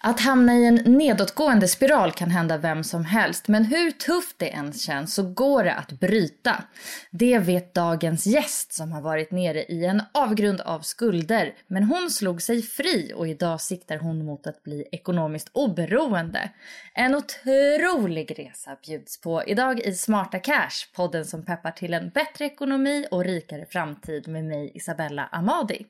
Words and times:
Att 0.00 0.20
hamna 0.20 0.54
i 0.54 0.66
en 0.66 0.74
nedåtgående 0.74 1.68
spiral 1.68 2.12
kan 2.12 2.30
hända 2.30 2.58
vem 2.58 2.84
som 2.84 3.04
helst, 3.04 3.48
men 3.48 3.64
hur 3.64 3.90
tufft 3.90 4.38
det 4.38 4.48
än 4.48 4.72
känns 4.72 5.14
så 5.14 5.22
går 5.22 5.64
det 5.64 5.74
att 5.74 5.92
bryta. 5.92 6.64
Det 7.10 7.38
vet 7.38 7.74
dagens 7.74 8.26
gäst 8.26 8.72
som 8.72 8.92
har 8.92 9.02
varit 9.02 9.30
nere 9.30 9.64
i 9.64 9.84
en 9.84 10.02
avgrund 10.14 10.60
av 10.60 10.80
skulder, 10.80 11.54
men 11.66 11.84
hon 11.84 12.10
slog 12.10 12.42
sig 12.42 12.62
fri 12.62 13.12
och 13.16 13.28
idag 13.28 13.60
siktar 13.60 13.98
hon 13.98 14.24
mot 14.24 14.46
att 14.46 14.62
bli 14.62 14.84
ekonomiskt 14.92 15.50
oberoende. 15.52 16.50
En 16.94 17.14
otrolig 17.14 18.38
resa 18.38 18.76
bjuds 18.86 19.20
på 19.20 19.44
idag 19.46 19.80
i 19.80 19.94
Smarta 19.94 20.38
Cash, 20.38 20.94
podden 20.96 21.24
som 21.24 21.44
peppar 21.44 21.70
till 21.70 21.94
en 21.94 22.10
bättre 22.10 22.44
ekonomi 22.44 23.06
och 23.10 23.24
rikare 23.24 23.66
framtid 23.70 24.28
med 24.28 24.44
mig 24.44 24.72
Isabella 24.74 25.28
Amadi. 25.32 25.86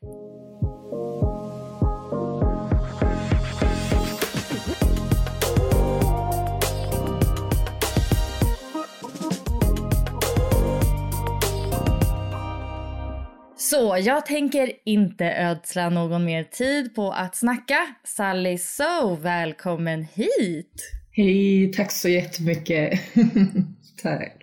Så 13.71 13.99
jag 14.01 14.27
tänker 14.27 14.73
inte 14.84 15.25
ödsla 15.25 15.91
någon 15.91 16.25
mer 16.25 16.45
tid 16.45 16.95
på 16.95 17.12
att 17.12 17.37
snacka. 17.37 17.87
Sally 18.05 18.59
So, 18.59 19.15
välkommen 19.15 20.03
hit! 20.03 20.93
Hej, 21.11 21.73
tack 21.73 21.93
så 21.93 22.09
jättemycket. 22.09 23.01
tack. 24.03 24.37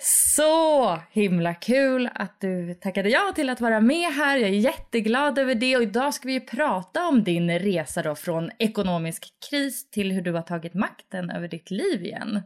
Så 0.00 0.98
himla 1.12 1.54
kul 1.54 2.08
att 2.14 2.40
du 2.40 2.74
tackade 2.74 3.08
ja 3.08 3.32
till 3.34 3.50
att 3.50 3.60
vara 3.60 3.80
med 3.80 4.12
här. 4.12 4.36
Jag 4.36 4.50
är 4.50 4.54
jätteglad 4.54 5.38
över 5.38 5.54
det 5.54 5.76
och 5.76 5.82
idag 5.82 6.14
ska 6.14 6.28
vi 6.28 6.40
prata 6.40 7.08
om 7.08 7.24
din 7.24 7.58
resa 7.58 8.02
då 8.02 8.14
från 8.14 8.50
ekonomisk 8.58 9.24
kris 9.50 9.90
till 9.90 10.12
hur 10.12 10.22
du 10.22 10.32
har 10.32 10.42
tagit 10.42 10.74
makten 10.74 11.30
över 11.30 11.48
ditt 11.48 11.70
liv 11.70 12.04
igen. 12.04 12.42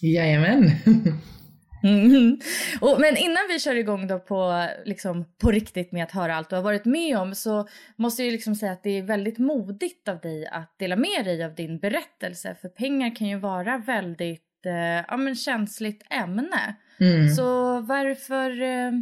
Jajamän. 0.00 0.70
Mm. 1.84 2.38
Och, 2.80 3.00
men 3.00 3.16
innan 3.16 3.42
vi 3.48 3.58
kör 3.58 3.74
igång 3.74 4.06
då 4.06 4.18
på, 4.18 4.68
liksom, 4.84 5.24
på 5.38 5.50
riktigt 5.50 5.92
med 5.92 6.04
att 6.04 6.10
höra 6.10 6.36
allt 6.36 6.50
du 6.50 6.56
har 6.56 6.62
varit 6.62 6.84
med 6.84 7.18
om 7.18 7.34
så 7.34 7.68
måste 7.96 8.24
jag 8.24 8.32
liksom 8.32 8.54
säga 8.54 8.72
att 8.72 8.82
det 8.82 8.98
är 8.98 9.02
väldigt 9.02 9.38
modigt 9.38 10.08
av 10.08 10.20
dig 10.20 10.46
att 10.46 10.78
dela 10.78 10.96
med 10.96 11.24
dig 11.24 11.44
av 11.44 11.54
din 11.54 11.78
berättelse 11.78 12.56
för 12.60 12.68
pengar 12.68 13.16
kan 13.16 13.28
ju 13.28 13.38
vara 13.38 13.78
väldigt 13.78 14.66
eh, 14.66 15.04
ja, 15.08 15.16
men 15.16 15.34
känsligt 15.34 16.02
ämne. 16.10 16.74
Mm. 17.00 17.28
Så 17.28 17.80
varför, 17.80 18.62
eh, 18.62 18.92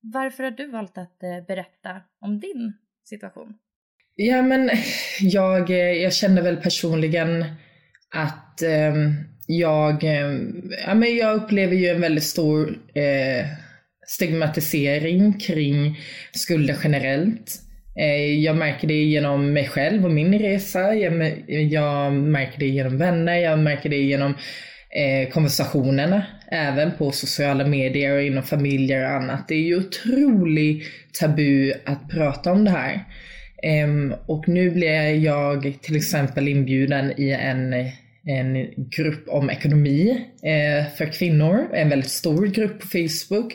varför 0.00 0.44
har 0.44 0.50
du 0.50 0.66
valt 0.66 0.98
att 0.98 1.22
eh, 1.22 1.46
berätta 1.46 2.00
om 2.20 2.40
din 2.40 2.72
situation? 3.04 3.54
Ja 4.14 4.42
men 4.42 4.70
jag, 5.20 5.70
jag 5.70 6.14
känner 6.14 6.42
väl 6.42 6.56
personligen 6.56 7.44
att 8.14 8.62
um 8.92 9.24
jag, 9.50 10.04
eh, 10.04 10.38
ja, 10.86 10.94
men 10.94 11.16
jag 11.16 11.36
upplever 11.36 11.76
ju 11.76 11.88
en 11.88 12.00
väldigt 12.00 12.24
stor 12.24 12.78
eh, 12.94 13.46
stigmatisering 14.06 15.32
kring 15.32 15.98
skulder 16.32 16.76
generellt. 16.84 17.60
Eh, 18.00 18.34
jag 18.34 18.56
märker 18.56 18.88
det 18.88 19.02
genom 19.02 19.52
mig 19.52 19.68
själv 19.68 20.04
och 20.04 20.10
min 20.10 20.38
resa. 20.38 20.94
Jag, 20.94 21.42
jag 21.46 22.12
märker 22.12 22.58
det 22.58 22.66
genom 22.66 22.98
vänner, 22.98 23.36
jag 23.36 23.58
märker 23.58 23.88
det 23.88 23.96
genom 23.96 24.34
eh, 24.90 25.30
konversationerna, 25.30 26.26
även 26.50 26.92
på 26.98 27.10
sociala 27.10 27.66
medier 27.66 28.16
och 28.16 28.22
inom 28.22 28.42
familjer 28.42 29.04
och 29.04 29.10
annat. 29.10 29.48
Det 29.48 29.54
är 29.54 29.62
ju 29.62 29.76
otroligt 29.76 30.84
tabu 31.20 31.72
att 31.84 32.08
prata 32.10 32.52
om 32.52 32.64
det 32.64 32.70
här. 32.70 33.04
Eh, 33.62 34.18
och 34.26 34.48
nu 34.48 34.70
blir 34.70 35.14
jag 35.24 35.78
till 35.82 35.96
exempel 35.96 36.48
inbjuden 36.48 37.12
i 37.20 37.30
en 37.30 37.74
en 38.28 38.74
grupp 38.90 39.28
om 39.28 39.50
ekonomi 39.50 40.24
eh, 40.42 40.92
för 40.96 41.12
kvinnor, 41.12 41.68
en 41.74 41.88
väldigt 41.88 42.10
stor 42.10 42.46
grupp 42.46 42.80
på 42.80 42.86
Facebook. 42.86 43.54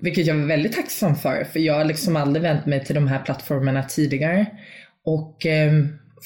Vilket 0.00 0.26
jag 0.26 0.36
är 0.36 0.46
väldigt 0.46 0.72
tacksam 0.72 1.16
för, 1.16 1.44
för 1.44 1.60
jag 1.60 1.74
har 1.74 1.84
liksom 1.84 2.16
aldrig 2.16 2.42
vänt 2.42 2.66
mig 2.66 2.84
till 2.84 2.94
de 2.94 3.08
här 3.08 3.18
plattformarna 3.18 3.82
tidigare. 3.82 4.46
Och 5.04 5.46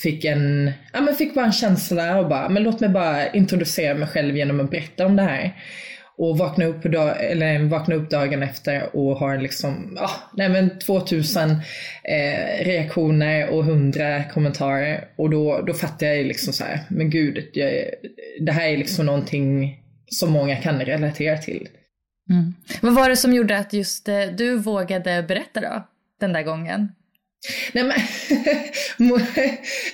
fick 0.02 0.24
en, 0.24 0.72
ja 0.92 1.00
men 1.00 1.14
fick 1.14 1.34
bara 1.34 1.44
en 1.44 1.52
känsla 1.52 2.18
och 2.18 2.28
bara, 2.28 2.48
men 2.48 2.62
låt 2.62 2.80
mig 2.80 2.88
bara 2.88 3.32
introducera 3.32 3.94
mig 3.94 4.08
själv 4.08 4.36
genom 4.36 4.60
att 4.60 4.70
berätta 4.70 5.06
om 5.06 5.16
det 5.16 5.22
här 5.22 5.54
och 6.18 6.38
vakna 6.38 6.64
upp, 6.64 6.82
dag, 6.82 7.24
eller 7.24 7.58
vakna 7.64 7.94
upp 7.94 8.10
dagen 8.10 8.42
efter 8.42 8.96
och 8.96 9.16
har 9.16 9.38
liksom, 9.38 9.98
ah, 10.00 10.10
nej 10.32 10.48
men 10.48 10.78
2000 10.78 11.50
eh, 11.50 12.64
reaktioner 12.64 13.48
och 13.48 13.64
100 13.64 14.24
kommentarer. 14.24 15.08
Och 15.16 15.30
då, 15.30 15.62
då 15.66 15.74
fattar 15.74 16.06
jag 16.06 16.26
liksom 16.26 16.52
så 16.52 16.64
här, 16.64 16.80
men 16.88 17.10
gud, 17.10 17.48
jag, 17.52 17.70
det 18.40 18.52
här 18.52 18.68
är 18.68 18.76
liksom 18.76 19.06
någonting 19.06 19.80
som 20.10 20.32
många 20.32 20.56
kan 20.56 20.80
relatera 20.80 21.38
till. 21.38 21.68
Mm. 22.30 22.54
Vad 22.80 22.94
var 22.94 23.08
det 23.08 23.16
som 23.16 23.34
gjorde 23.34 23.58
att 23.58 23.72
just 23.72 24.08
eh, 24.08 24.22
du 24.36 24.56
vågade 24.58 25.24
berätta 25.28 25.60
då, 25.60 25.86
den 26.20 26.32
där 26.32 26.42
gången? 26.42 26.88
Nej 27.72 27.84
men, 27.84 27.96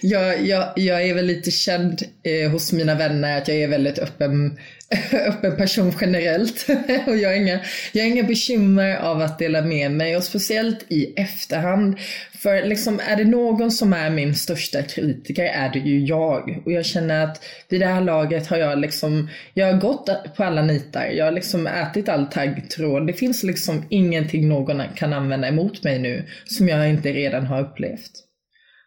jag, 0.00 0.46
jag, 0.46 0.72
jag 0.76 1.02
är 1.02 1.14
väl 1.14 1.26
lite 1.26 1.50
känd 1.50 2.02
eh, 2.22 2.50
hos 2.50 2.72
mina 2.72 2.94
vänner 2.94 3.38
att 3.38 3.48
jag 3.48 3.56
är 3.56 3.68
väldigt 3.68 3.98
öppen 3.98 4.58
öppen 5.12 5.56
person 5.56 5.92
generellt. 6.00 6.66
och 7.06 7.16
jag 7.16 7.28
har, 7.28 7.36
inga, 7.36 7.60
jag 7.92 8.02
har 8.02 8.10
inga 8.10 8.22
bekymmer 8.22 8.96
av 8.96 9.20
att 9.20 9.38
dela 9.38 9.62
med 9.62 9.90
mig 9.90 10.16
och 10.16 10.24
speciellt 10.24 10.86
i 10.88 11.12
efterhand. 11.16 11.98
För 12.38 12.62
liksom, 12.62 13.00
är 13.08 13.16
det 13.16 13.24
någon 13.24 13.70
som 13.70 13.92
är 13.92 14.10
min 14.10 14.34
största 14.34 14.82
kritiker 14.82 15.44
är 15.44 15.68
det 15.72 15.78
ju 15.78 16.04
jag. 16.04 16.62
Och 16.64 16.72
jag 16.72 16.86
känner 16.86 17.24
att 17.24 17.44
vid 17.68 17.80
det 17.80 17.86
här 17.86 18.00
laget 18.00 18.46
har 18.46 18.56
jag 18.56 18.78
liksom, 18.78 19.28
jag 19.54 19.72
har 19.72 19.80
gått 19.80 20.34
på 20.36 20.44
alla 20.44 20.62
nitar. 20.62 21.06
Jag 21.06 21.24
har 21.24 21.32
liksom 21.32 21.66
ätit 21.66 22.08
all 22.08 22.26
taggtråd. 22.26 23.06
Det 23.06 23.12
finns 23.12 23.42
liksom 23.42 23.84
ingenting 23.90 24.48
någon 24.48 24.82
kan 24.94 25.12
använda 25.12 25.48
emot 25.48 25.84
mig 25.84 25.98
nu 25.98 26.24
som 26.44 26.68
jag 26.68 26.90
inte 26.90 27.12
redan 27.12 27.46
har 27.46 27.60
upplevt. 27.60 28.10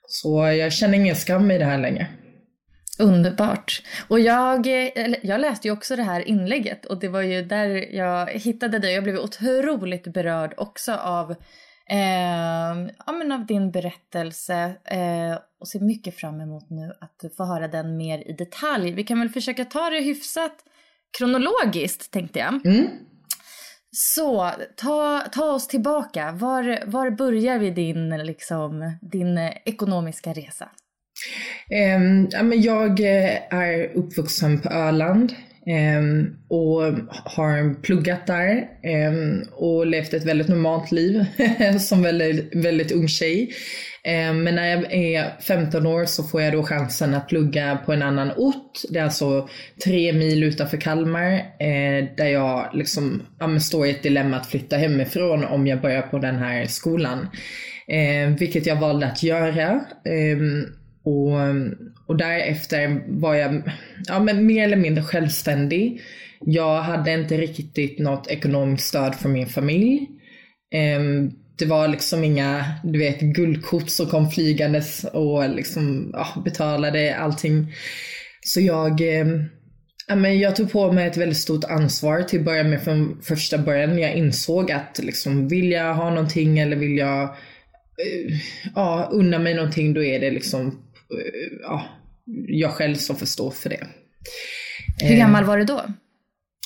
Så 0.07 0.47
jag 0.47 0.73
känner 0.73 0.97
ingen 0.97 1.15
skam 1.15 1.51
i 1.51 1.57
det 1.57 1.65
här 1.65 1.77
längre. 1.77 2.07
Underbart. 2.99 3.81
Och 4.07 4.19
jag, 4.19 4.67
jag 5.21 5.41
läste 5.41 5.67
ju 5.67 5.71
också 5.71 5.95
det 5.95 6.03
här 6.03 6.27
inlägget 6.27 6.85
och 6.85 6.99
det 6.99 7.07
var 7.07 7.21
ju 7.21 7.41
där 7.41 7.95
jag 7.95 8.27
hittade 8.27 8.79
dig. 8.79 8.93
Jag 8.93 9.03
blev 9.03 9.17
otroligt 9.17 10.13
berörd 10.13 10.53
också 10.57 10.93
av, 10.93 11.31
eh, 11.89 12.89
ja, 13.05 13.11
men 13.11 13.31
av 13.31 13.45
din 13.45 13.71
berättelse 13.71 14.75
eh, 14.85 15.39
och 15.59 15.67
ser 15.67 15.79
mycket 15.79 16.15
fram 16.15 16.41
emot 16.41 16.69
nu 16.69 16.93
att 17.01 17.35
få 17.37 17.45
höra 17.45 17.67
den 17.67 17.97
mer 17.97 18.29
i 18.29 18.33
detalj. 18.33 18.91
Vi 18.91 19.03
kan 19.03 19.19
väl 19.19 19.29
försöka 19.29 19.65
ta 19.65 19.89
det 19.89 20.01
hyfsat 20.01 20.63
kronologiskt 21.17 22.11
tänkte 22.11 22.39
jag. 22.39 22.65
Mm. 22.65 22.87
Så 23.91 24.51
ta, 24.75 25.21
ta 25.31 25.51
oss 25.51 25.67
tillbaka. 25.67 26.31
Var, 26.31 26.85
var 26.85 27.09
börjar 27.09 27.59
vi 27.59 27.71
din, 27.71 28.09
liksom, 28.09 28.97
din 29.01 29.37
ekonomiska 29.65 30.33
resa? 30.33 30.69
Ehm, 31.69 32.27
jag 32.55 32.99
eh, 32.99 33.37
är 33.49 33.91
uppvuxen 33.93 34.59
på 34.59 34.69
Öland 34.69 35.33
ehm, 35.67 36.35
och 36.47 36.81
har 37.09 37.81
pluggat 37.81 38.27
där 38.27 38.67
ehm, 38.83 39.41
och 39.51 39.85
levt 39.87 40.13
ett 40.13 40.25
väldigt 40.25 40.47
normalt 40.47 40.91
liv 40.91 41.25
som 41.79 42.01
väldigt, 42.01 42.55
väldigt 42.55 42.91
ung 42.91 43.07
tjej. 43.07 43.49
Men 44.33 44.55
när 44.55 44.67
jag 44.67 44.93
är 44.93 45.41
15 45.41 45.85
år 45.85 46.05
så 46.05 46.23
får 46.23 46.41
jag 46.41 46.53
då 46.53 46.63
chansen 46.63 47.13
att 47.13 47.27
plugga 47.27 47.79
på 47.85 47.93
en 47.93 48.01
annan 48.01 48.31
ort. 48.37 48.81
Det 48.89 48.99
är 48.99 49.03
alltså 49.03 49.49
tre 49.83 50.13
mil 50.13 50.43
utanför 50.43 50.77
Kalmar 50.77 51.31
eh, 51.33 52.05
där 52.17 52.25
jag 52.25 52.69
liksom, 52.73 53.21
ja, 53.39 53.59
står 53.59 53.87
i 53.87 53.89
ett 53.89 54.03
dilemma 54.03 54.37
att 54.37 54.47
flytta 54.47 54.77
hemifrån 54.77 55.45
om 55.45 55.67
jag 55.67 55.81
börjar 55.81 56.01
på 56.01 56.19
den 56.19 56.35
här 56.35 56.65
skolan. 56.65 57.27
Vilket 58.39 58.65
jag 58.65 58.75
valde 58.75 59.07
att 59.07 59.23
göra. 59.23 59.85
Och, 61.05 61.31
och 62.07 62.17
därefter 62.17 63.03
var 63.07 63.35
jag 63.35 63.61
ja, 64.07 64.19
men 64.19 64.45
mer 64.45 64.63
eller 64.63 64.77
mindre 64.77 65.03
självständig. 65.03 66.01
Jag 66.39 66.81
hade 66.81 67.13
inte 67.13 67.37
riktigt 67.37 67.99
något 67.99 68.27
ekonomiskt 68.27 68.87
stöd 68.87 69.15
från 69.15 69.33
min 69.33 69.47
familj. 69.47 70.07
Um, 70.97 71.31
det 71.57 71.65
var 71.65 71.87
liksom 71.87 72.23
inga, 72.23 72.65
du 72.83 72.99
vet, 72.99 73.19
guldkort 73.19 73.89
som 73.89 74.07
kom 74.07 74.31
flygandes 74.31 75.03
och 75.03 75.49
liksom 75.49 76.09
ja, 76.13 76.41
betalade 76.45 77.15
allting. 77.15 77.73
Så 78.45 78.61
jag, 78.61 79.01
eh, 79.01 79.27
ja, 80.07 80.15
men 80.15 80.39
jag 80.39 80.55
tog 80.55 80.71
på 80.71 80.91
mig 80.91 81.07
ett 81.07 81.17
väldigt 81.17 81.37
stort 81.37 81.63
ansvar 81.63 82.21
till 82.21 82.39
att 82.39 82.45
börja 82.45 82.63
med 82.63 82.81
från 82.83 83.21
första 83.21 83.57
början. 83.57 83.99
Jag 83.99 84.15
insåg 84.15 84.71
att 84.71 84.99
liksom, 85.03 85.47
vill 85.47 85.71
jag 85.71 85.93
ha 85.93 86.09
någonting 86.09 86.59
eller 86.59 86.75
vill 86.75 86.97
jag 86.97 87.23
eh, 87.23 88.37
ja, 88.75 89.09
unna 89.11 89.39
mig 89.39 89.53
någonting 89.53 89.93
då 89.93 90.03
är 90.03 90.19
det 90.19 90.31
liksom 90.31 90.84
ja, 91.61 91.85
jag 92.47 92.71
själv 92.71 92.95
som 92.95 93.15
får 93.15 93.25
stå 93.25 93.51
för 93.51 93.69
det. 93.69 93.87
Hur 95.01 95.17
gammal 95.17 95.43
var 95.43 95.57
du 95.57 95.63
då? 95.63 95.81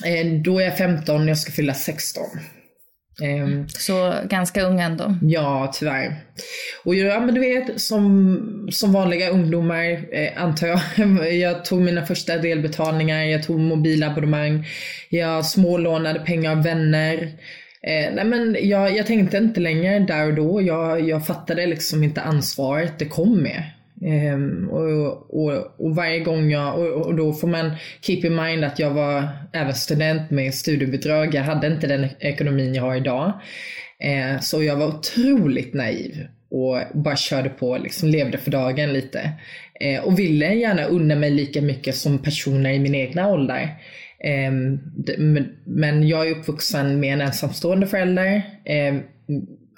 Eh, 0.06 0.42
då 0.44 0.60
är 0.60 0.64
jag 0.64 0.78
15, 0.78 1.28
jag 1.28 1.38
ska 1.38 1.52
fylla 1.52 1.74
16. 1.74 2.24
Ehm, 3.24 3.68
Så 3.70 4.14
ganska 4.30 4.62
ung 4.62 4.80
ändå? 4.80 5.16
Ja, 5.22 5.72
tyvärr. 5.76 6.16
Och 6.86 6.96
ja, 6.96 7.20
men 7.20 7.36
du 7.36 7.42
vet, 7.42 7.82
som, 7.82 8.68
som 8.72 8.92
vanliga 8.94 9.30
ungdomar 9.30 10.16
eh, 10.16 10.44
antar 10.44 10.68
jag. 10.68 10.80
Jag 11.34 11.66
tog 11.66 11.82
mina 11.82 12.06
första 12.06 12.38
delbetalningar, 12.38 13.24
jag 13.24 13.44
tog 13.44 13.60
mobilabonnemang, 13.60 14.68
jag 15.10 15.46
smålånade 15.46 16.20
pengar 16.20 16.52
av 16.52 16.64
vänner. 16.64 17.18
Eh, 17.84 18.14
nej 18.14 18.26
men 18.26 18.58
jag, 18.62 18.98
jag 18.98 19.08
tänkte 19.08 19.38
inte 19.38 19.60
längre 19.60 20.00
där 20.00 20.28
och 20.28 20.34
då. 20.34 20.62
Jag, 20.62 21.02
jag 21.02 21.28
fattade 21.28 21.66
liksom 21.66 22.04
inte 22.04 22.22
ansvaret 22.22 23.00
det 23.00 23.06
kom 23.06 23.44
med. 23.44 23.64
Um, 24.02 24.70
och, 24.70 25.44
och, 25.44 25.76
och, 25.78 25.96
varje 25.96 26.20
gång 26.20 26.52
jag, 26.52 26.80
och, 26.80 27.06
och, 27.06 27.16
då 27.16 27.34
får 27.34 27.48
man 27.48 27.72
keep 28.02 28.22
in 28.24 28.36
mind 28.36 28.64
att 28.64 28.80
jag 28.80 28.92
var 28.92 29.28
även 29.54 29.74
student 29.74 30.32
med 30.32 30.54
studiebidrag. 30.54 31.36
Jag 31.36 31.44
hade 31.44 31.68
inte 31.68 31.88
den 31.88 32.08
ekonomin 32.20 32.76
jag 32.76 32.84
har 32.84 32.96
idag. 32.96 33.34
Uh, 34.06 34.40
så 34.42 34.64
jag 34.64 34.76
var 34.76 34.88
otroligt 34.88 35.74
naiv 35.74 36.28
och 36.52 36.80
bara 36.94 37.16
körde 37.16 37.50
på, 37.50 37.78
liksom 37.78 38.10
levde 38.10 38.38
för 38.38 38.52
dagen 38.52 38.94
lite. 38.94 39.32
Uh, 39.86 40.00
och 40.04 40.20
ville 40.20 40.54
gärna 40.54 40.84
unna 40.84 41.16
mig 41.16 41.32
lika 41.32 41.62
mycket 41.62 41.96
som 41.96 42.18
personer 42.18 42.72
i 42.72 42.80
min 42.80 42.96
egna 42.96 43.28
ålder. 43.28 43.70
Um, 44.50 44.80
men 45.66 46.08
jag 46.08 46.28
är 46.28 46.32
uppvuxen 46.32 47.00
med 47.00 47.14
en 47.14 47.22
ensamstående 47.22 47.88
förälder. 47.88 48.42
Um, 48.90 49.04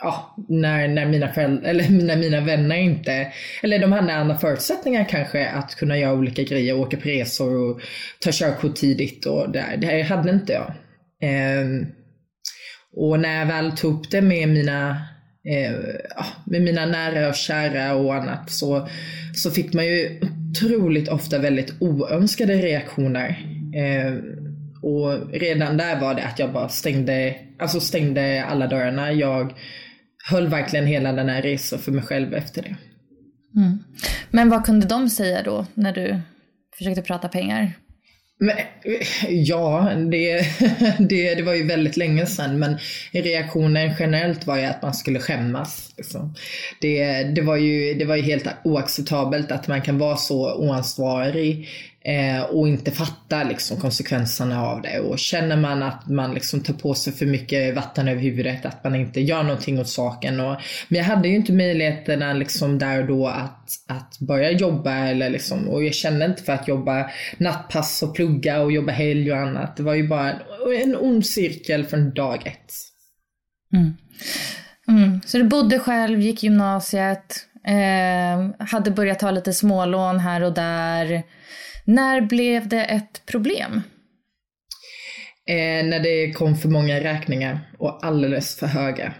ja, 0.01 0.35
när, 0.49 0.87
när, 0.87 1.05
mina 1.05 1.33
föräldrar, 1.33 1.69
eller 1.69 1.89
när 2.05 2.17
mina 2.17 2.41
vänner 2.41 2.75
inte, 2.75 3.33
eller 3.63 3.79
de 3.79 3.91
hade 3.91 4.13
andra 4.13 4.37
förutsättningar 4.37 5.09
kanske 5.09 5.49
att 5.49 5.75
kunna 5.75 5.97
göra 5.97 6.13
olika 6.13 6.43
grejer, 6.43 6.79
åka 6.79 6.97
på 6.97 7.09
resor 7.09 7.55
och 7.55 7.81
ta 8.19 8.29
körkort 8.33 8.75
tidigt 8.75 9.25
och 9.25 9.51
det, 9.51 9.65
det 9.77 10.01
hade 10.01 10.31
inte 10.31 10.53
jag. 10.53 10.73
Eh, 11.29 11.87
och 12.95 13.19
när 13.19 13.39
jag 13.39 13.45
väl 13.45 13.71
tog 13.71 13.93
upp 13.93 14.11
det 14.11 14.21
med 14.21 14.49
mina, 14.49 14.89
eh, 15.45 15.71
med 16.45 16.61
mina 16.61 16.85
nära 16.85 17.29
och 17.29 17.35
kära 17.35 17.95
och 17.95 18.15
annat 18.15 18.51
så, 18.51 18.87
så 19.35 19.51
fick 19.51 19.73
man 19.73 19.85
ju 19.85 20.19
otroligt 20.51 21.09
ofta 21.09 21.39
väldigt 21.39 21.73
oönskade 21.79 22.53
reaktioner. 22.53 23.29
Eh, 23.75 24.13
och 24.83 25.31
redan 25.33 25.77
där 25.77 26.01
var 26.01 26.13
det 26.13 26.23
att 26.23 26.39
jag 26.39 26.53
bara 26.53 26.69
stängde, 26.69 27.35
alltså 27.59 27.79
stängde 27.79 28.43
alla 28.43 28.67
dörrarna. 28.67 29.11
Jag 29.11 29.53
höll 30.29 30.47
verkligen 30.47 30.85
hela 30.85 31.11
den 31.11 31.29
här 31.29 31.41
resan 31.41 31.79
för 31.79 31.91
mig 31.91 32.03
själv 32.03 32.33
efter 32.33 32.61
det. 32.61 32.75
Mm. 33.55 33.83
Men 34.29 34.49
vad 34.49 34.65
kunde 34.65 34.87
de 34.87 35.09
säga 35.09 35.43
då 35.43 35.65
när 35.73 35.93
du 35.93 36.19
försökte 36.77 37.01
prata 37.01 37.27
pengar? 37.27 37.73
Men, 38.43 38.57
ja, 39.29 39.91
det, 40.11 40.45
det, 40.99 41.35
det 41.35 41.43
var 41.43 41.53
ju 41.53 41.67
väldigt 41.67 41.97
länge 41.97 42.25
sedan 42.25 42.59
men 42.59 42.77
reaktionen 43.11 43.93
generellt 43.99 44.47
var 44.47 44.57
ju 44.57 44.65
att 44.65 44.81
man 44.81 44.93
skulle 44.93 45.19
skämmas. 45.19 45.93
Liksom. 45.97 46.35
Det, 46.81 47.23
det, 47.23 47.41
var 47.41 47.57
ju, 47.57 47.93
det 47.93 48.05
var 48.05 48.15
ju 48.15 48.21
helt 48.21 48.47
oacceptabelt 48.63 49.51
att 49.51 49.67
man 49.67 49.81
kan 49.81 49.97
vara 49.97 50.17
så 50.17 50.55
oansvarig 50.55 51.67
Eh, 52.03 52.41
och 52.41 52.67
inte 52.67 52.91
fattar 52.91 53.45
liksom, 53.45 53.77
konsekvenserna 53.77 54.65
av 54.65 54.81
det. 54.81 54.99
Och 54.99 55.19
känner 55.19 55.57
man 55.57 55.83
att 55.83 56.07
man 56.07 56.33
liksom 56.33 56.63
tar 56.63 56.73
på 56.73 56.93
sig 56.93 57.13
för 57.13 57.25
mycket 57.25 57.75
vatten 57.75 58.07
över 58.07 58.21
huvudet, 58.21 58.65
att 58.65 58.83
man 58.83 58.95
inte 58.95 59.21
gör 59.21 59.43
någonting 59.43 59.79
åt 59.79 59.89
saken. 59.89 60.39
Och, 60.39 60.55
men 60.87 60.97
jag 60.97 61.05
hade 61.05 61.27
ju 61.27 61.35
inte 61.35 61.53
möjligheterna 61.53 62.33
liksom, 62.33 62.79
där 62.79 63.01
och 63.01 63.07
då 63.07 63.27
att, 63.27 63.69
att 63.87 64.19
börja 64.19 64.51
jobba. 64.51 64.95
Eller, 64.95 65.29
liksom, 65.29 65.67
och 65.69 65.83
jag 65.83 65.93
kände 65.93 66.25
inte 66.25 66.43
för 66.43 66.53
att 66.53 66.67
jobba 66.67 67.09
nattpass 67.37 68.03
och 68.03 68.15
plugga 68.15 68.61
och 68.61 68.71
jobba 68.71 68.91
helg 68.91 69.31
och 69.31 69.37
annat. 69.37 69.77
Det 69.77 69.83
var 69.83 69.93
ju 69.93 70.07
bara 70.07 70.31
en, 70.31 70.39
en 70.83 70.95
ond 70.95 71.25
cirkel 71.25 71.85
från 71.85 72.13
dag 72.13 72.47
ett. 72.47 72.73
Mm. 73.73 73.93
Mm. 74.87 75.21
Så 75.25 75.37
du 75.37 75.43
bodde 75.43 75.79
själv, 75.79 76.19
gick 76.19 76.43
gymnasiet, 76.43 77.47
eh, 77.67 78.65
hade 78.67 78.91
börjat 78.91 79.19
ta 79.19 79.31
lite 79.31 79.53
smålån 79.53 80.19
här 80.19 80.43
och 80.43 80.53
där. 80.53 81.23
När 81.85 82.21
blev 82.21 82.67
det 82.67 82.83
ett 82.83 83.25
problem? 83.25 83.81
Eh, 85.47 85.85
när 85.85 85.99
det 85.99 86.31
kom 86.31 86.55
för 86.55 86.69
många 86.69 86.99
räkningar 86.99 87.59
och 87.77 88.05
alldeles 88.05 88.55
för 88.55 88.67
höga. 88.67 89.13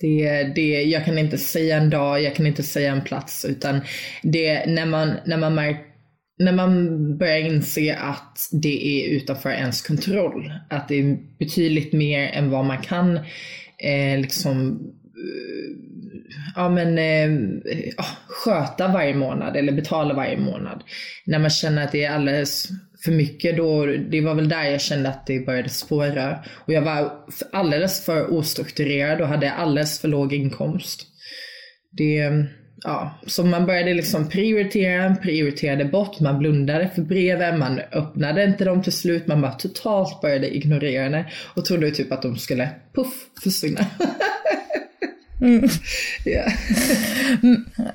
Det, 0.00 0.42
det, 0.42 0.82
jag 0.82 1.04
kan 1.04 1.18
inte 1.18 1.38
säga 1.38 1.76
en 1.76 1.90
dag, 1.90 2.22
jag 2.22 2.34
kan 2.34 2.46
inte 2.46 2.62
säga 2.62 2.92
en 2.92 3.04
plats, 3.04 3.44
utan 3.44 3.80
det 4.22 4.66
när 4.66 4.86
man, 4.86 5.12
när 5.26 5.36
man, 5.36 5.54
märk, 5.54 5.80
när 6.38 6.52
man 6.52 7.18
börjar 7.18 7.38
inse 7.38 7.96
att 7.96 8.38
det 8.52 8.86
är 8.86 9.16
utanför 9.16 9.50
ens 9.50 9.82
kontroll. 9.82 10.52
Att 10.70 10.88
det 10.88 10.94
är 10.94 11.18
betydligt 11.38 11.92
mer 11.92 12.28
än 12.28 12.50
vad 12.50 12.64
man 12.64 12.82
kan 12.82 13.16
eh, 13.78 14.20
liksom 14.20 14.80
eh, 15.02 16.11
ja, 16.56 16.68
men, 16.68 16.98
eh, 16.98 17.30
ah, 17.96 18.16
sköta 18.26 18.88
varje 18.88 19.14
månad 19.14 19.56
eller 19.56 19.72
betala 19.72 20.14
varje 20.14 20.36
månad. 20.36 20.82
När 21.26 21.38
man 21.38 21.50
känner 21.50 21.84
att 21.84 21.92
det 21.92 22.04
är 22.04 22.10
alldeles 22.10 22.68
för 23.04 23.12
mycket 23.12 23.56
då, 23.56 23.86
det 23.86 24.20
var 24.20 24.34
väl 24.34 24.48
där 24.48 24.64
jag 24.64 24.80
kände 24.80 25.08
att 25.08 25.26
det 25.26 25.46
började 25.46 25.68
spåra. 25.68 26.38
Och 26.66 26.72
jag 26.72 26.82
var 26.82 27.12
alldeles 27.52 28.04
för 28.04 28.32
ostrukturerad 28.32 29.20
och 29.20 29.28
hade 29.28 29.52
alldeles 29.52 30.00
för 30.00 30.08
låg 30.08 30.32
inkomst. 30.32 31.06
Det, 31.96 32.30
ja, 32.84 33.20
så 33.26 33.44
man 33.44 33.66
började 33.66 33.94
liksom 33.94 34.28
prioritera, 34.28 35.14
prioriterade 35.14 35.84
bort, 35.84 36.20
man 36.20 36.38
blundade 36.38 36.90
för 36.94 37.02
breven, 37.02 37.58
man 37.58 37.80
öppnade 37.92 38.44
inte 38.44 38.64
dem 38.64 38.82
till 38.82 38.92
slut, 38.92 39.26
man 39.26 39.40
bara 39.40 39.52
totalt 39.52 40.20
började 40.20 40.56
ignorera 40.56 41.08
det 41.08 41.26
och 41.54 41.64
trodde 41.64 41.90
typ 41.90 42.12
att 42.12 42.22
de 42.22 42.36
skulle 42.36 42.68
puff 42.94 43.14
försvinna. 43.44 43.80
Mm. 45.42 45.68
Yeah. 46.26 46.52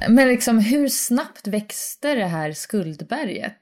Men 0.09 0.27
liksom, 0.27 0.59
hur 0.59 0.87
snabbt 0.87 1.47
växte 1.47 2.15
det 2.15 2.25
här 2.25 2.51
skuldberget? 2.51 3.59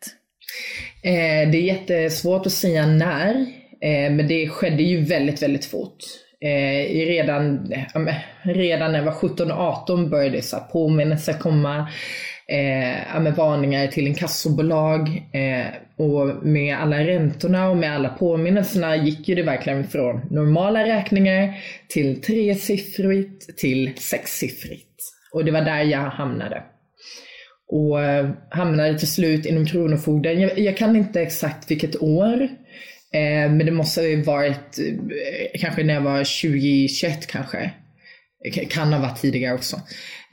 Eh, 1.04 1.50
det 1.52 1.58
är 1.58 1.62
jättesvårt 1.62 2.46
att 2.46 2.52
säga 2.52 2.86
när, 2.86 3.36
eh, 3.82 4.12
men 4.12 4.28
det 4.28 4.50
skedde 4.50 4.84
ju 4.84 5.06
väldigt, 5.06 5.44
väldigt 5.44 5.66
fort. 5.66 5.98
Eh, 6.42 7.06
redan, 7.06 7.74
redan 8.44 8.92
när 8.92 9.00
jag 9.00 9.06
var 9.06 9.12
17 9.12 9.52
och 9.52 9.60
18 9.60 10.10
började 10.10 10.42
så 10.42 10.60
påminnelser 10.60 11.34
komma. 11.34 11.90
eh, 12.48 13.20
med 13.22 13.36
varningar 13.36 13.88
till 13.88 14.08
inkassobolag. 14.08 15.08
Eh, 15.34 15.66
och 15.98 16.46
med 16.46 16.78
alla 16.78 17.00
räntorna 17.00 17.70
och 17.70 17.78
med 17.78 17.96
alla 17.96 18.10
påminnelserna 18.10 18.96
gick 18.96 19.28
ju 19.30 19.36
det 19.36 19.44
verkligen 19.44 19.88
från 19.88 20.22
normala 20.32 20.84
räkningar 20.84 21.58
till 21.88 22.22
tresiffrigt 22.22 23.58
till 23.58 23.92
sexsiffrigt. 23.98 25.00
Och 25.34 25.46
det 25.46 25.52
var 25.52 25.62
där 25.62 25.84
jag 25.84 26.00
hamnade. 26.00 26.64
Och 27.68 28.04
eh, 28.04 28.30
hamnade 28.50 29.00
till 29.00 29.12
slut 29.12 29.46
inom 29.46 29.66
Kronofogden. 29.66 30.42
Jag, 30.42 30.60
jag 30.60 30.78
kan 30.78 30.96
inte 30.96 31.22
exakt 31.22 31.72
vilket 31.72 32.02
år. 32.02 32.42
Eh, 33.14 33.52
men 33.52 33.58
det 33.58 33.72
måste 33.72 34.02
ha 34.02 34.24
varit 34.26 34.80
eh, 34.80 35.60
kanske 35.60 35.84
när 35.84 35.94
jag 35.94 36.02
var 36.02 36.18
2021 36.18 37.28
kanske. 37.28 37.72
Kan 38.70 38.94
ha 38.94 39.00
varit 39.00 39.22
tidigare 39.22 39.54
också. 39.54 39.76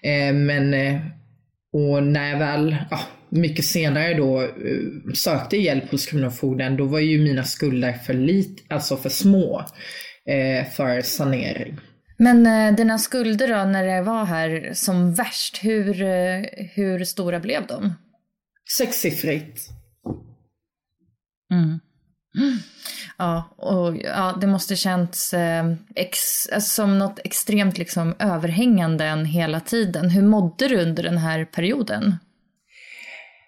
Eh, 0.03 0.35
men 0.35 0.75
eh, 0.75 1.01
och 1.73 2.03
när 2.03 2.31
jag 2.31 2.39
väl, 2.39 2.77
ja, 2.91 3.01
mycket 3.33 3.65
senare 3.65 4.15
då 4.15 4.43
eh, 4.43 4.49
sökte 5.15 5.57
hjälp 5.57 5.91
hos 5.91 6.07
Kronofogden, 6.07 6.77
då 6.77 6.85
var 6.85 7.01
ju 7.01 7.25
mina 7.25 7.45
skulder 7.45 7.93
för 7.93 8.15
lit, 8.15 8.65
alltså 8.69 8.97
för 8.97 9.09
små 9.09 9.65
för 10.77 11.03
sanering. 11.03 11.79
Men 12.19 12.47
eh, 12.47 12.77
dina 12.77 12.99
skulder 12.99 13.49
då 13.49 13.65
när 13.65 13.87
det 13.87 14.03
var 14.03 14.25
här 14.25 14.71
som 14.75 15.15
värst, 15.15 15.65
hur, 15.65 15.95
hur 16.75 17.05
stora 17.05 17.41
blev 17.41 17.67
de? 17.67 17.95
Sexsiffrigt. 18.79 19.69
Mm. 21.53 21.81
Ja, 23.19 23.55
och 23.57 23.97
ja, 23.97 24.39
det 24.41 24.47
måste 24.47 24.77
känts 24.77 25.35
eh, 25.35 25.73
ex, 25.95 26.49
alltså, 26.53 26.75
som 26.75 26.99
något 26.99 27.19
extremt 27.25 27.79
liksom, 27.79 28.15
överhängande 28.19 29.05
en 29.05 29.25
hela 29.25 29.61
tiden. 29.61 30.11
Hur 30.11 30.23
mådde 30.23 30.69
du 30.69 30.83
under 30.83 31.03
den 31.03 31.19
här 31.19 31.45
perioden? 31.45 32.17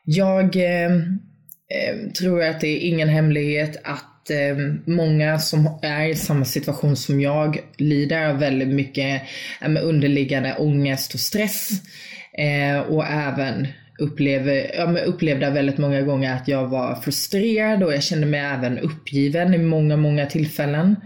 Jag 0.05 0.57
eh, 0.57 0.93
eh, 0.93 2.11
tror 2.19 2.43
att 2.43 2.61
det 2.61 2.69
är 2.69 2.89
ingen 2.89 3.09
hemlighet 3.09 3.81
att 3.85 4.31
eh, 4.31 4.57
många 4.85 5.39
som 5.39 5.79
är 5.83 6.09
i 6.09 6.15
samma 6.15 6.45
situation 6.45 6.97
som 6.97 7.21
jag 7.21 7.59
lider 7.77 8.29
av 8.29 8.39
väldigt 8.39 8.69
mycket 8.69 9.23
eh, 9.61 9.71
underliggande 9.83 10.55
ångest 10.59 11.15
och 11.15 11.21
stress. 11.21 11.71
Eh, 12.39 12.81
och 12.81 13.07
även 13.07 13.67
upplever, 13.99 14.71
ja, 14.77 14.99
upplevde 14.99 15.51
väldigt 15.51 15.79
många 15.79 16.03
gånger 16.03 16.35
att 16.35 16.49
jag 16.49 16.67
var 16.67 16.95
frustrerad 16.95 17.83
och 17.83 17.93
jag 17.93 18.03
kände 18.03 18.27
mig 18.27 18.41
även 18.41 18.79
uppgiven 18.79 19.55
i 19.55 19.59
många, 19.59 19.97
många 19.97 20.27
tillfällen. 20.27 20.97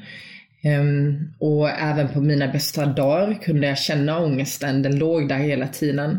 Um, 0.64 1.34
och 1.38 1.70
även 1.70 2.08
på 2.08 2.20
mina 2.20 2.48
bästa 2.48 2.86
dagar 2.86 3.38
kunde 3.42 3.66
jag 3.66 3.78
känna 3.78 4.18
ångesten, 4.18 4.82
den 4.82 4.98
låg 4.98 5.28
där 5.28 5.36
hela 5.36 5.68
tiden. 5.68 6.18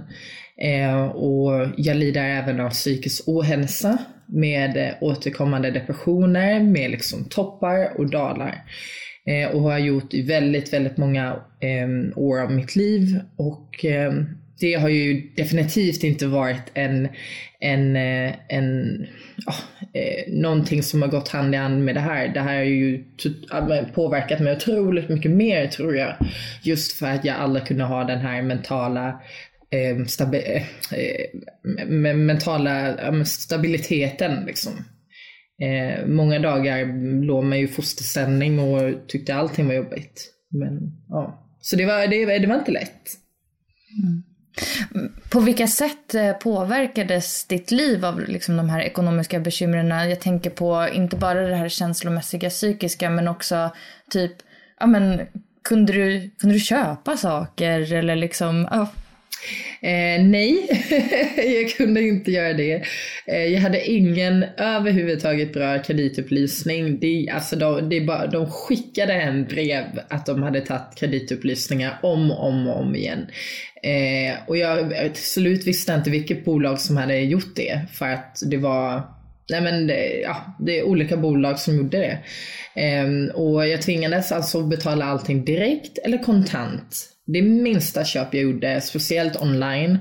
Eh, 0.62 1.01
och 1.01 1.68
jag 1.78 1.98
lider 1.98 2.24
även 2.24 2.60
av 2.60 2.70
psykisk 2.70 3.24
ohälsa 3.28 3.98
med 4.25 4.78
eh, 4.78 4.94
återkommande 5.01 5.72
depressioner, 5.72 6.60
med 6.60 6.92
liksom 6.92 7.25
toppar 7.25 7.98
och 7.98 8.10
dalar. 8.10 8.63
Eh, 9.25 9.56
och 9.56 9.62
har 9.62 9.78
gjort 9.78 10.13
i 10.13 10.22
väldigt, 10.22 10.74
väldigt 10.74 10.98
många 10.98 11.36
ehm, 11.60 12.13
år 12.16 12.42
av 12.42 12.51
mitt 12.51 12.75
liv. 12.75 13.20
Och 13.36 13.86
ehm, 13.86 14.25
det 14.60 14.74
har 14.74 14.89
ju 14.89 15.30
definitivt 15.36 16.04
inte 16.04 16.28
varit 16.28 16.72
en, 16.74 17.08
en, 17.60 17.96
en 18.48 19.08
oh, 19.48 19.60
eh, 19.94 20.34
någonting 20.34 20.84
som 20.84 21.01
har 21.01 21.10
gått 21.10 21.28
hand 21.28 21.54
i 21.54 21.58
hand 21.58 21.86
med 21.86 21.96
det 21.96 22.01
här. 22.01 22.28
Det 22.28 22.39
här 22.39 22.56
har 22.56 22.63
ju 22.63 23.04
påverkat 23.94 24.39
mig 24.39 24.56
otroligt 24.56 25.10
mycket 25.10 25.32
mer 25.32 25.68
tror 25.68 25.96
jag. 25.96 26.16
Just 26.63 27.00
för 27.00 27.06
att 27.06 27.25
jag 27.25 27.36
aldrig 27.36 27.66
kunde 27.66 27.84
ha 27.84 28.04
den 28.04 28.20
här 28.20 28.42
mentala 28.42 29.22
eh, 29.72 30.06
stabi 30.06 30.38
eh, 30.38 30.64
eh 31.00 32.16
mentala 32.16 32.98
eh, 32.98 33.24
stabiliteten 33.24 34.46
liksom. 34.46 34.74
Eh, 35.62 36.06
många 36.08 36.40
dagar 36.40 36.86
låg 37.24 37.44
man 37.44 37.58
i 37.58 37.68
fosterställning 37.68 38.60
och 38.60 39.08
tyckte 39.08 39.36
allting 39.36 39.68
var 39.68 39.74
jobbigt. 39.74 40.34
Men, 40.50 40.80
ja. 41.10 41.46
Så 41.62 41.76
det 41.76 41.86
var, 41.86 42.08
det, 42.08 42.40
det 42.40 42.48
var 42.48 42.56
inte 42.56 42.72
lätt. 42.72 43.10
Mm. 44.04 44.24
På 45.30 45.40
vilka 45.40 45.68
sätt 45.68 46.16
eh, 46.16 46.34
påverkades 46.34 47.46
ditt 47.46 47.72
liv 47.72 48.06
av 48.06 48.20
liksom 48.20 48.58
de 48.58 48.70
här 48.70 48.82
ekonomiska 48.82 49.40
bekymren? 49.40 50.10
Jag 50.10 50.20
tänker 50.20 50.50
på 50.50 50.88
inte 50.94 51.16
bara 51.16 51.48
det 51.48 51.56
här 51.56 51.70
känslomässiga, 51.70 52.50
psykiska, 52.50 53.10
men 53.10 53.28
också 53.28 53.72
typ, 54.10 54.32
ja 54.80 54.88
men 54.88 55.22
kunde 55.64 55.94
du, 55.94 56.30
kunde 56.40 56.56
du 56.56 56.60
köpa 56.60 57.18
saker 57.18 57.94
eller 57.94 58.16
liksom, 58.16 58.68
ja, 58.72 58.88
Eh, 59.82 60.24
nej, 60.24 60.70
jag 61.62 61.72
kunde 61.72 62.02
inte 62.02 62.32
göra 62.32 62.54
det. 62.54 62.84
Eh, 63.26 63.46
jag 63.46 63.62
hade 63.62 63.92
ingen 63.92 64.46
överhuvudtaget 64.58 65.54
bra 65.54 65.80
kreditupplysning. 65.84 67.00
Det, 67.00 67.30
alltså 67.34 67.56
de, 67.56 67.90
det 67.90 68.02
bara, 68.02 68.28
de 68.28 68.52
skickade 68.52 69.14
en 69.14 69.46
brev 69.46 69.86
att 70.10 70.26
de 70.26 70.44
hade 70.44 70.62
tagit 70.62 70.96
kreditupplysningar 70.96 72.00
om 72.04 72.32
och 72.32 72.48
om, 72.48 72.68
om 72.68 72.96
igen. 72.96 73.28
Eh, 73.84 74.38
och 74.48 74.58
jag 74.58 74.90
till 75.14 75.24
slut 75.24 75.68
visste 75.68 75.94
inte 75.94 76.10
vilket 76.10 76.46
bolag 76.46 76.80
som 76.80 76.98
hade 76.98 77.20
gjort 77.20 77.56
det 77.56 77.82
för 77.94 78.06
att 78.06 78.38
det 78.46 78.58
var 78.58 79.04
Nej 79.52 79.62
men 79.62 79.88
det, 79.88 80.20
ja, 80.20 80.56
det 80.60 80.80
är 80.80 80.84
olika 80.84 81.18
bolag 81.18 81.60
som 81.60 81.78
gjorde 81.78 81.98
det. 81.98 82.20
Eh, 82.82 83.36
och 83.36 83.68
jag 83.68 83.82
tvingades 83.82 84.32
alltså 84.32 84.64
betala 84.64 85.06
allting 85.06 85.46
direkt 85.46 85.98
eller 85.98 86.18
kontant 86.18 87.10
det 87.34 87.42
minsta 87.42 88.06
köp 88.06 88.34
jag 88.34 88.44
gjorde, 88.44 88.82
speciellt 88.82 89.42
online. 89.42 89.98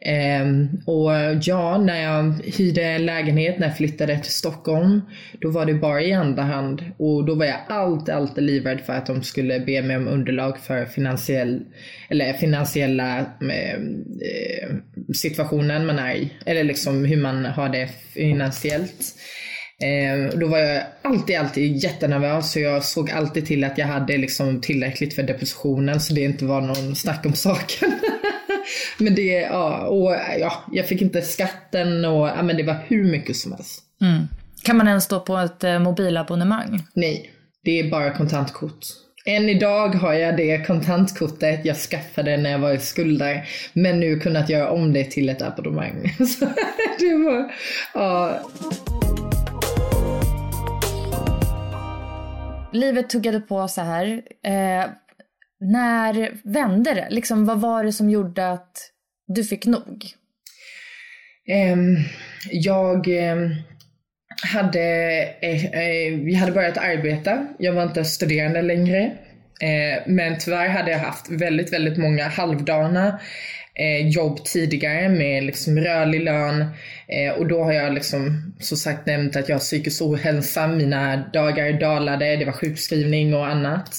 Ehm, 0.00 0.68
och 0.86 1.10
ja, 1.42 1.78
när 1.78 2.02
jag 2.02 2.32
hyrde 2.44 2.98
lägenhet, 2.98 3.58
när 3.58 3.66
jag 3.66 3.76
flyttade 3.76 4.18
till 4.18 4.32
Stockholm, 4.32 5.00
då 5.40 5.50
var 5.50 5.66
det 5.66 5.74
bara 5.74 6.02
i 6.02 6.12
andra 6.12 6.42
hand. 6.42 6.84
Och 6.98 7.24
då 7.24 7.34
var 7.34 7.44
jag 7.44 7.60
alltid, 7.68 8.14
alltid 8.14 8.44
livrädd 8.44 8.80
för 8.80 8.92
att 8.92 9.06
de 9.06 9.22
skulle 9.22 9.60
be 9.60 9.82
mig 9.82 9.96
om 9.96 10.08
underlag 10.08 10.58
för 10.58 10.84
finansiell, 10.84 11.60
eller 12.08 12.32
finansiella 12.32 13.18
ehm, 13.18 14.04
eh, 14.22 14.76
situationen 15.14 15.86
man 15.86 15.98
är 15.98 16.14
i. 16.14 16.32
Eller 16.46 16.64
liksom 16.64 17.04
hur 17.04 17.16
man 17.16 17.44
har 17.44 17.68
det 17.68 17.88
finansiellt. 18.14 19.14
Eh, 19.82 20.38
då 20.38 20.46
var 20.46 20.58
jag 20.58 20.82
alltid, 21.02 21.38
alltid 21.38 21.76
jättenervös 21.76 22.52
så 22.52 22.60
jag 22.60 22.84
såg 22.84 23.10
alltid 23.10 23.46
till 23.46 23.64
att 23.64 23.78
jag 23.78 23.86
hade 23.86 24.16
liksom 24.16 24.60
tillräckligt 24.60 25.14
för 25.14 25.22
depressionen 25.22 26.00
så 26.00 26.14
det 26.14 26.20
inte 26.20 26.44
var 26.44 26.60
någon 26.60 26.96
snack 26.96 27.26
om 27.26 27.32
saken. 27.34 27.92
men 28.98 29.14
det, 29.14 29.40
ja, 29.40 29.86
och 29.86 30.16
ja, 30.40 30.64
jag 30.72 30.86
fick 30.86 31.02
inte 31.02 31.22
skatten 31.22 32.04
och 32.04 32.28
ja, 32.28 32.42
men 32.42 32.56
det 32.56 32.62
var 32.62 32.76
hur 32.86 33.04
mycket 33.04 33.36
som 33.36 33.52
helst. 33.52 33.82
Mm. 34.00 34.28
Kan 34.62 34.76
man 34.76 34.88
ens 34.88 35.04
stå 35.04 35.20
på 35.20 35.36
ett 35.36 35.64
eh, 35.64 35.78
mobilabonnemang? 35.78 36.82
Nej, 36.94 37.30
det 37.64 37.80
är 37.80 37.90
bara 37.90 38.10
kontantkort. 38.10 38.86
Än 39.28 39.48
idag 39.48 39.88
har 39.88 40.12
jag 40.12 40.36
det 40.36 40.66
kontantkortet 40.66 41.64
jag 41.64 41.76
skaffade 41.76 42.36
när 42.36 42.50
jag 42.50 42.58
var 42.58 42.72
i 42.72 42.78
skulder. 42.78 43.48
Men 43.72 44.00
nu 44.00 44.20
kunnat 44.20 44.50
göra 44.50 44.70
om 44.70 44.92
det 44.92 45.04
till 45.04 45.28
ett 45.28 45.42
abonnemang. 45.42 46.14
Så 46.26 46.44
det 46.98 47.14
var, 47.14 47.52
ja. 47.94 48.40
Livet 52.76 53.10
tuggade 53.10 53.40
på 53.40 53.68
så 53.68 53.80
här. 53.80 54.22
Eh, 54.42 54.90
när 55.60 56.40
vände 56.44 56.94
det? 56.94 57.06
Liksom, 57.10 57.44
vad 57.44 57.60
var 57.60 57.84
det 57.84 57.92
som 57.92 58.10
gjorde 58.10 58.50
att 58.50 58.90
du 59.26 59.44
fick 59.44 59.66
nog? 59.66 60.06
Um, 61.72 61.96
jag 62.50 63.08
um, 63.08 63.54
hade, 64.54 64.80
eh, 65.40 65.64
eh, 65.64 66.38
hade 66.38 66.52
börjat 66.52 66.78
arbeta. 66.78 67.46
Jag 67.58 67.72
var 67.72 67.82
inte 67.82 68.04
studerande 68.04 68.62
längre. 68.62 69.12
Eh, 69.60 70.02
men 70.06 70.38
tyvärr 70.38 70.68
hade 70.68 70.90
jag 70.90 70.98
haft 70.98 71.30
väldigt, 71.30 71.72
väldigt 71.72 71.98
många 71.98 72.28
halvdana 72.28 73.20
eh, 73.78 74.08
jobb 74.08 74.44
tidigare 74.44 75.08
med 75.08 75.44
liksom 75.44 75.78
rörlig 75.78 76.24
lön. 76.24 76.64
Eh, 77.08 77.32
och 77.32 77.46
då 77.46 77.64
har 77.64 77.72
jag 77.72 77.94
liksom 77.94 78.54
som 78.60 78.76
sagt 78.76 79.06
nämnt 79.06 79.36
att 79.36 79.48
jag 79.48 79.56
har 79.56 79.60
psykisk 79.60 80.02
ohälsa. 80.02 80.66
Mina 80.66 81.16
dagar 81.16 81.80
dalade, 81.80 82.36
det 82.36 82.44
var 82.44 82.52
sjukskrivning 82.52 83.34
och 83.34 83.46
annat. 83.46 83.90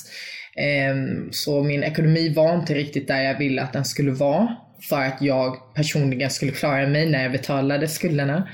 Eh, 0.57 0.95
så 1.31 1.63
min 1.63 1.83
ekonomi 1.83 2.29
var 2.29 2.55
inte 2.55 2.73
riktigt 2.73 3.07
där 3.07 3.21
jag 3.21 3.37
ville 3.37 3.61
att 3.61 3.73
den 3.73 3.85
skulle 3.85 4.11
vara. 4.11 4.55
För 4.89 5.01
att 5.01 5.21
jag 5.21 5.73
personligen 5.73 6.29
skulle 6.29 6.51
klara 6.51 6.87
mig 6.87 7.09
när 7.09 7.23
jag 7.23 7.31
betalade 7.31 7.87
skulderna. 7.87 8.49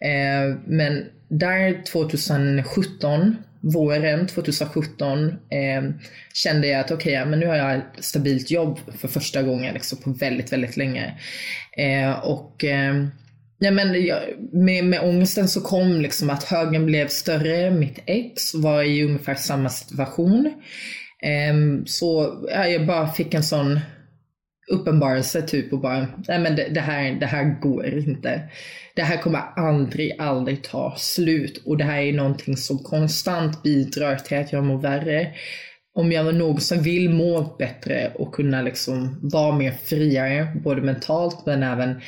Eh, 0.00 0.56
men 0.66 1.04
där 1.28 1.82
2017 1.84 3.36
våren 3.62 4.26
2017 4.26 5.28
eh, 5.28 5.82
kände 6.34 6.66
jag 6.66 6.80
att 6.80 6.90
okej, 6.90 7.18
okay, 7.18 7.30
men 7.30 7.40
nu 7.40 7.46
har 7.46 7.56
jag 7.56 7.76
ett 7.76 7.84
stabilt 7.98 8.50
jobb 8.50 8.78
för 8.98 9.08
första 9.08 9.42
gången 9.42 9.74
liksom, 9.74 9.98
på 9.98 10.10
väldigt, 10.10 10.52
väldigt 10.52 10.76
länge. 10.76 11.18
Eh, 11.76 12.10
och 12.10 12.64
eh, 12.64 13.06
ja, 13.58 13.70
men 13.70 14.04
jag, 14.06 14.20
med, 14.52 14.84
med 14.84 15.00
ångesten 15.00 15.48
så 15.48 15.60
kom 15.60 16.00
liksom 16.00 16.30
att 16.30 16.44
högen 16.44 16.86
blev 16.86 17.08
större. 17.08 17.70
Mitt 17.70 17.98
ex 18.06 18.54
var 18.54 18.82
i 18.82 19.04
ungefär 19.04 19.34
samma 19.34 19.68
situation. 19.68 20.52
Eh, 21.22 21.84
så 21.86 22.40
ja, 22.50 22.66
jag 22.68 22.86
bara 22.86 23.12
fick 23.12 23.34
en 23.34 23.44
sån 23.44 23.80
uppenbarelse 24.72 25.42
typ 25.42 25.72
och 25.72 25.80
bara, 25.80 26.06
nej 26.28 26.38
men 26.38 26.56
det, 26.56 26.68
det, 26.68 26.80
här, 26.80 27.12
det 27.12 27.26
här 27.26 27.60
går 27.60 27.86
inte. 27.86 28.42
Det 28.94 29.02
här 29.02 29.16
kommer 29.16 29.40
aldrig, 29.56 30.12
aldrig 30.18 30.62
ta 30.62 30.94
slut 30.96 31.62
och 31.66 31.76
det 31.76 31.84
här 31.84 32.00
är 32.00 32.12
någonting 32.12 32.56
som 32.56 32.78
konstant 32.78 33.62
bidrar 33.62 34.16
till 34.16 34.38
att 34.38 34.52
jag 34.52 34.64
mår 34.64 34.78
värre. 34.78 35.34
Om 35.94 36.12
jag 36.12 36.24
var 36.24 36.32
någon 36.32 36.60
som 36.60 36.82
vill 36.82 37.10
må 37.10 37.56
bättre 37.58 38.12
och 38.14 38.34
kunna 38.34 38.62
liksom 38.62 39.18
vara 39.22 39.56
mer 39.56 39.72
friare, 39.84 40.56
både 40.64 40.82
mentalt 40.82 41.46
men 41.46 41.62
även 41.62 42.00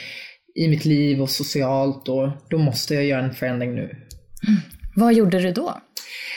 i 0.55 0.69
mitt 0.69 0.85
liv 0.85 1.23
och 1.23 1.31
socialt, 1.31 2.09
och 2.09 2.29
då 2.51 2.59
måste 2.59 2.95
jag 2.95 3.05
göra 3.05 3.23
en 3.23 3.35
förändring 3.35 3.75
nu. 3.75 3.83
Mm. 3.83 4.61
Vad 4.97 5.15
gjorde 5.15 5.41
du 5.41 5.53
då? 5.53 5.79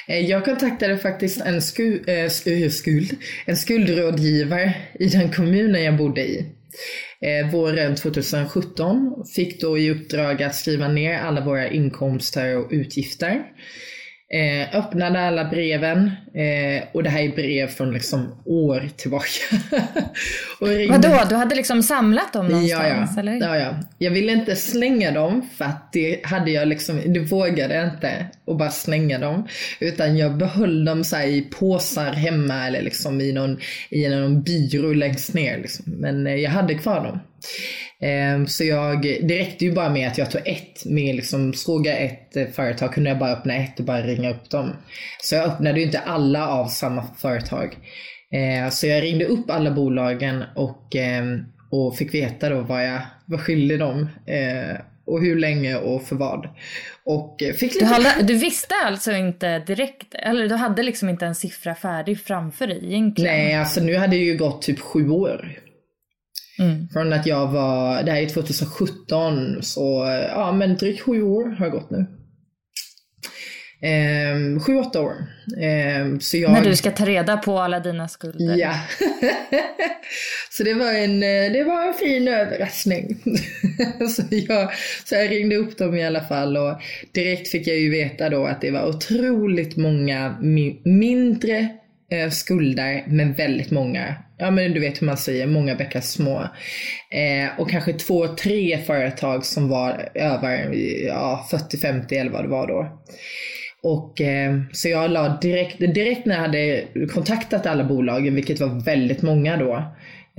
Eh, 0.07 0.19
jag 0.19 0.45
kontaktade 0.45 0.97
faktiskt 0.97 1.41
en, 1.41 1.61
sku, 1.61 1.99
äh, 2.07 2.69
skuld, 2.69 3.17
en 3.45 3.57
skuldrådgivare 3.57 4.73
i 4.99 5.07
den 5.07 5.31
kommunen 5.31 5.83
jag 5.83 5.97
bodde 5.97 6.21
i. 6.21 6.45
Eh, 7.21 7.51
våren 7.51 7.95
2017 7.95 9.25
fick 9.35 9.61
då 9.61 9.77
i 9.77 9.91
uppdrag 9.91 10.43
att 10.43 10.55
skriva 10.55 10.87
ner 10.87 11.19
alla 11.19 11.45
våra 11.45 11.67
inkomster 11.67 12.57
och 12.57 12.67
utgifter. 12.71 13.43
Eh, 14.29 14.75
öppnade 14.75 15.19
alla 15.19 15.45
breven 15.45 16.11
eh, 16.33 16.83
och 16.93 17.03
det 17.03 17.09
här 17.09 17.21
är 17.21 17.35
brev 17.35 17.67
från 17.67 17.93
liksom 17.93 18.41
år 18.45 18.89
tillbaka. 18.97 19.27
och 20.59 20.67
ringde... 20.67 21.09
Vadå, 21.09 21.25
du 21.29 21.35
hade 21.35 21.55
liksom 21.55 21.83
samlat 21.83 22.33
dem 22.33 22.47
någonstans 22.47 22.83
ja, 22.89 23.05
ja. 23.15 23.19
eller? 23.19 23.33
Ja, 23.33 23.57
ja. 23.57 23.75
Jag 23.97 24.11
ville 24.11 24.31
inte 24.31 24.55
slänga 24.55 25.11
dem 25.11 25.49
för 25.57 25.65
att 25.65 25.93
det 25.93 26.25
hade 26.25 26.51
jag 26.51 26.67
liksom, 26.67 27.01
det 27.13 27.19
vågade 27.19 27.75
jag 27.75 27.87
inte 27.87 28.25
att 28.47 28.57
bara 28.57 28.69
slänga 28.69 29.19
dem. 29.19 29.47
Utan 29.79 30.17
jag 30.17 30.37
behöll 30.37 30.85
dem 30.85 31.03
så 31.03 31.17
i 31.17 31.41
påsar 31.41 32.13
hemma 32.13 32.67
eller 32.67 32.81
liksom 32.81 33.21
i 33.21 33.33
någon, 33.33 33.59
i 33.89 34.09
någon 34.09 34.43
byrå 34.43 34.93
längst 34.93 35.33
ner. 35.33 35.57
Liksom. 35.57 35.85
Men 35.87 36.27
eh, 36.27 36.35
jag 36.35 36.51
hade 36.51 36.73
kvar 36.75 37.03
dem. 37.03 37.19
Ehm, 38.01 38.47
så 38.47 38.63
jag, 38.63 39.01
det 39.01 39.39
räckte 39.39 39.65
ju 39.65 39.71
bara 39.71 39.89
med 39.89 40.07
att 40.07 40.17
jag 40.17 40.31
tog 40.31 40.41
ett 40.47 40.85
med 40.85 41.15
liksom, 41.15 41.53
såg 41.53 41.87
jag 41.87 42.03
ett 42.03 42.35
eh, 42.35 42.47
företag 42.47 42.93
kunde 42.93 43.09
jag 43.09 43.19
bara 43.19 43.31
öppna 43.31 43.55
ett 43.55 43.79
och 43.79 43.85
bara 43.85 44.01
ringa 44.01 44.29
upp 44.29 44.49
dem. 44.49 44.75
Så 45.21 45.35
jag 45.35 45.45
öppnade 45.45 45.79
ju 45.79 45.85
inte 45.85 45.99
alla 45.99 46.47
av 46.47 46.67
samma 46.67 47.03
företag. 47.17 47.77
Ehm, 48.31 48.71
så 48.71 48.87
jag 48.87 49.03
ringde 49.03 49.25
upp 49.25 49.49
alla 49.49 49.71
bolagen 49.71 50.43
och, 50.55 50.95
ehm, 50.95 51.45
och 51.71 51.97
fick 51.97 52.13
veta 52.13 52.49
då 52.49 52.61
vad 52.61 52.85
jag 52.85 52.99
var 53.25 53.37
skyldig 53.37 53.79
dem. 53.79 54.09
Och 55.05 55.21
hur 55.21 55.39
länge 55.39 55.75
och 55.75 56.03
för 56.03 56.15
vad. 56.15 56.49
Och 57.03 57.43
fick 57.55 57.73
lite... 57.73 57.79
du, 57.79 57.85
hade, 57.85 58.23
du 58.23 58.33
visste 58.33 58.75
alltså 58.85 59.11
inte 59.11 59.59
direkt, 59.59 60.13
eller 60.13 60.49
du 60.49 60.55
hade 60.55 60.83
liksom 60.83 61.09
inte 61.09 61.25
en 61.25 61.35
siffra 61.35 61.75
färdig 61.75 62.19
framför 62.19 62.67
dig 62.67 62.85
egentligen? 62.85 63.33
Nej, 63.33 63.55
alltså 63.55 63.81
nu 63.81 63.95
hade 63.95 64.17
det 64.17 64.23
ju 64.23 64.37
gått 64.37 64.61
typ 64.61 64.79
sju 64.79 65.09
år. 65.09 65.57
Mm. 66.59 66.87
Från 66.89 67.13
att 67.13 67.25
jag 67.25 67.47
var, 67.47 68.03
det 68.03 68.11
här 68.11 68.21
är 68.21 68.29
2017, 68.29 69.63
så 69.63 70.05
ja 70.29 70.51
men 70.51 70.77
drygt 70.77 71.01
sju 71.01 71.21
år 71.21 71.49
har 71.49 71.69
gått 71.69 71.89
nu. 71.89 72.05
Ehm, 73.81 74.59
sju, 74.59 74.75
åtta 74.77 75.01
år. 75.01 75.15
Ehm, 75.61 76.19
så 76.19 76.37
jag... 76.37 76.51
När 76.51 76.63
du 76.63 76.75
ska 76.75 76.91
ta 76.91 77.05
reda 77.05 77.37
på 77.37 77.59
alla 77.59 77.79
dina 77.79 78.07
skulder. 78.07 78.55
Ja. 78.57 78.73
så 80.49 80.63
det 80.63 80.73
var 80.73 80.93
en, 80.93 81.19
det 81.53 81.63
var 81.63 81.87
en 81.87 81.93
fin 81.93 82.27
överraskning. 82.27 83.17
så, 84.15 84.23
jag, 84.29 84.71
så 85.05 85.15
jag 85.15 85.31
ringde 85.31 85.55
upp 85.55 85.77
dem 85.77 85.95
i 85.95 86.05
alla 86.05 86.21
fall 86.21 86.57
och 86.57 86.81
direkt 87.11 87.47
fick 87.47 87.67
jag 87.67 87.77
ju 87.77 87.89
veta 87.89 88.29
då 88.29 88.45
att 88.45 88.61
det 88.61 88.71
var 88.71 88.89
otroligt 88.89 89.77
många 89.77 90.37
mi 90.41 90.81
mindre 90.83 91.69
eh, 92.11 92.29
skulder 92.29 93.03
men 93.07 93.33
väldigt 93.33 93.71
många 93.71 94.15
ja 94.37 94.51
men 94.51 94.73
du 94.73 94.79
vet 94.79 95.01
hur 95.01 95.05
man 95.05 95.17
säger, 95.17 95.47
många 95.47 95.75
bäckar 95.75 96.01
små. 96.01 96.39
Eh, 97.11 97.59
och 97.59 97.69
kanske 97.69 97.93
två, 97.93 98.27
tre 98.27 98.77
företag 98.77 99.45
som 99.45 99.69
var 99.69 100.09
över 100.13 100.73
ja, 101.07 101.47
40-50 101.51 102.13
eller 102.13 102.31
vad 102.31 102.43
det 102.43 102.49
var 102.49 102.67
då. 102.67 103.01
Och 103.83 104.21
eh, 104.21 104.61
så 104.71 104.89
jag 104.89 105.11
la 105.11 105.37
direkt, 105.41 105.79
direkt 105.79 106.25
när 106.25 106.35
jag 106.35 106.41
hade 106.41 106.83
kontaktat 107.13 107.65
alla 107.65 107.83
bolagen, 107.83 108.35
vilket 108.35 108.59
var 108.59 108.85
väldigt 108.85 109.21
många 109.21 109.57
då, 109.57 109.75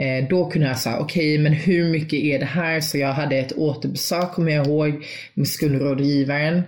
eh, 0.05 0.29
då 0.31 0.51
kunde 0.51 0.69
jag 0.69 0.79
säga, 0.79 0.99
okej 0.99 1.35
okay, 1.35 1.42
men 1.42 1.53
hur 1.53 1.90
mycket 1.90 2.21
är 2.21 2.38
det 2.38 2.45
här? 2.45 2.81
Så 2.81 2.99
jag 2.99 3.12
hade 3.12 3.37
ett 3.37 3.53
återbesök, 3.53 4.33
kommer 4.33 4.53
jag 4.53 4.66
ihåg, 4.66 5.05
med 5.35 5.49
skuldrådgivaren. 5.49 6.62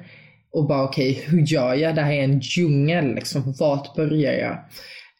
Och 0.52 0.66
bara 0.66 0.82
okej, 0.82 1.10
okay, 1.10 1.24
hur 1.26 1.46
gör 1.46 1.74
jag? 1.74 1.94
Det 1.94 2.02
här 2.02 2.12
är 2.12 2.24
en 2.24 2.40
djungel, 2.40 3.14
liksom. 3.14 3.54
Vart 3.58 3.96
börjar 3.96 4.32
jag? 4.32 4.58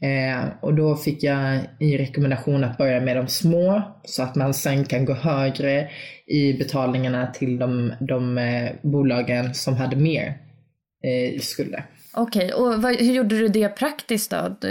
Eh, 0.02 0.48
och 0.60 0.74
då 0.74 0.96
fick 0.96 1.22
jag 1.22 1.60
i 1.78 1.98
rekommendation 1.98 2.64
att 2.64 2.78
börja 2.78 3.00
med 3.00 3.16
de 3.16 3.28
små 3.28 3.82
så 4.04 4.22
att 4.22 4.34
man 4.34 4.54
sen 4.54 4.84
kan 4.84 5.04
gå 5.04 5.12
högre 5.12 5.88
i 6.26 6.52
betalningarna 6.52 7.26
till 7.26 7.58
de, 7.58 7.92
de 8.00 8.38
eh, 8.38 8.70
bolagen 8.82 9.54
som 9.54 9.76
hade 9.76 9.96
mer 9.96 10.26
eh, 11.04 11.40
skulder. 11.40 11.84
Okej, 12.14 12.44
okay, 12.44 12.52
och 12.52 12.82
vad, 12.82 12.96
hur 12.96 13.12
gjorde 13.12 13.38
du 13.38 13.48
det 13.48 13.68
praktiskt 13.68 14.30
då? 14.30 14.56
Du, 14.60 14.68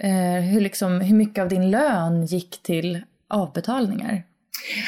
eh, 0.00 0.42
hur, 0.42 0.60
liksom, 0.60 1.00
hur 1.00 1.16
mycket 1.16 1.42
av 1.42 1.48
din 1.48 1.70
lön 1.70 2.26
gick 2.26 2.62
till 2.62 3.02
avbetalningar? 3.28 4.22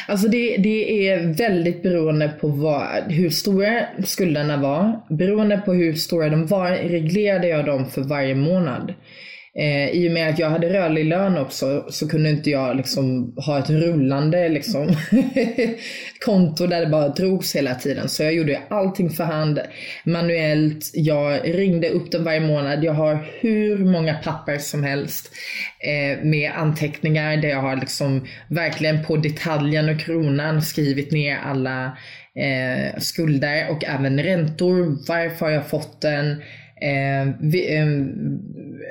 Alltså 0.08 0.28
det, 0.28 0.56
det 0.56 1.08
är 1.08 1.34
väldigt 1.34 1.82
beroende 1.82 2.28
på 2.28 2.48
vad, 2.48 3.12
hur 3.12 3.30
stora 3.30 3.86
skulderna 4.04 4.56
var. 4.56 5.00
Beroende 5.08 5.56
på 5.58 5.72
hur 5.72 5.94
stora 5.94 6.28
de 6.28 6.46
var 6.46 6.70
reglerade 6.70 7.48
jag 7.48 7.66
dem 7.66 7.86
för 7.86 8.02
varje 8.02 8.34
månad. 8.34 8.94
Eh, 9.58 9.88
I 9.88 10.08
och 10.08 10.12
med 10.12 10.28
att 10.28 10.38
jag 10.38 10.50
hade 10.50 10.72
rörlig 10.72 11.04
lön 11.04 11.38
också 11.38 11.84
så 11.90 12.08
kunde 12.08 12.30
inte 12.30 12.50
jag 12.50 12.76
liksom 12.76 13.34
ha 13.36 13.58
ett 13.58 13.70
rullande 13.70 14.48
liksom, 14.48 14.86
konto 16.24 16.66
där 16.66 16.80
det 16.80 16.86
bara 16.86 17.08
drogs 17.08 17.56
hela 17.56 17.74
tiden. 17.74 18.08
Så 18.08 18.22
jag 18.22 18.34
gjorde 18.34 18.60
allting 18.68 19.10
för 19.10 19.24
hand, 19.24 19.60
manuellt. 20.04 20.90
Jag 20.94 21.40
ringde 21.44 21.88
upp 21.88 22.12
dem 22.12 22.24
varje 22.24 22.40
månad. 22.40 22.84
Jag 22.84 22.92
har 22.92 23.26
hur 23.40 23.78
många 23.78 24.14
papper 24.14 24.58
som 24.58 24.84
helst 24.84 25.30
eh, 25.80 26.24
med 26.24 26.52
anteckningar 26.56 27.36
där 27.36 27.48
jag 27.48 27.62
har 27.62 27.76
liksom 27.76 28.26
verkligen 28.48 29.04
på 29.04 29.16
detaljen 29.16 29.88
och 29.88 30.00
kronan 30.00 30.62
skrivit 30.62 31.12
ner 31.12 31.38
alla 31.44 31.98
eh, 32.34 32.98
skulder 32.98 33.70
och 33.70 33.84
även 33.84 34.22
räntor. 34.22 34.98
Varför 35.08 35.46
har 35.46 35.52
jag 35.52 35.70
fått 35.70 36.00
den? 36.00 36.42
Eh, 36.80 37.34
vi, 37.40 37.76
eh, 37.76 37.86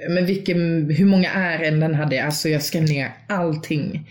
men 0.10 0.26
vilken, 0.26 0.90
hur 0.90 1.06
många 1.06 1.32
ärenden 1.32 1.96
hade 1.96 2.16
jag? 2.16 2.26
Alltså 2.26 2.50
jag 2.50 2.62
skrev 2.62 2.84
ner 2.84 3.12
allting. 3.28 4.08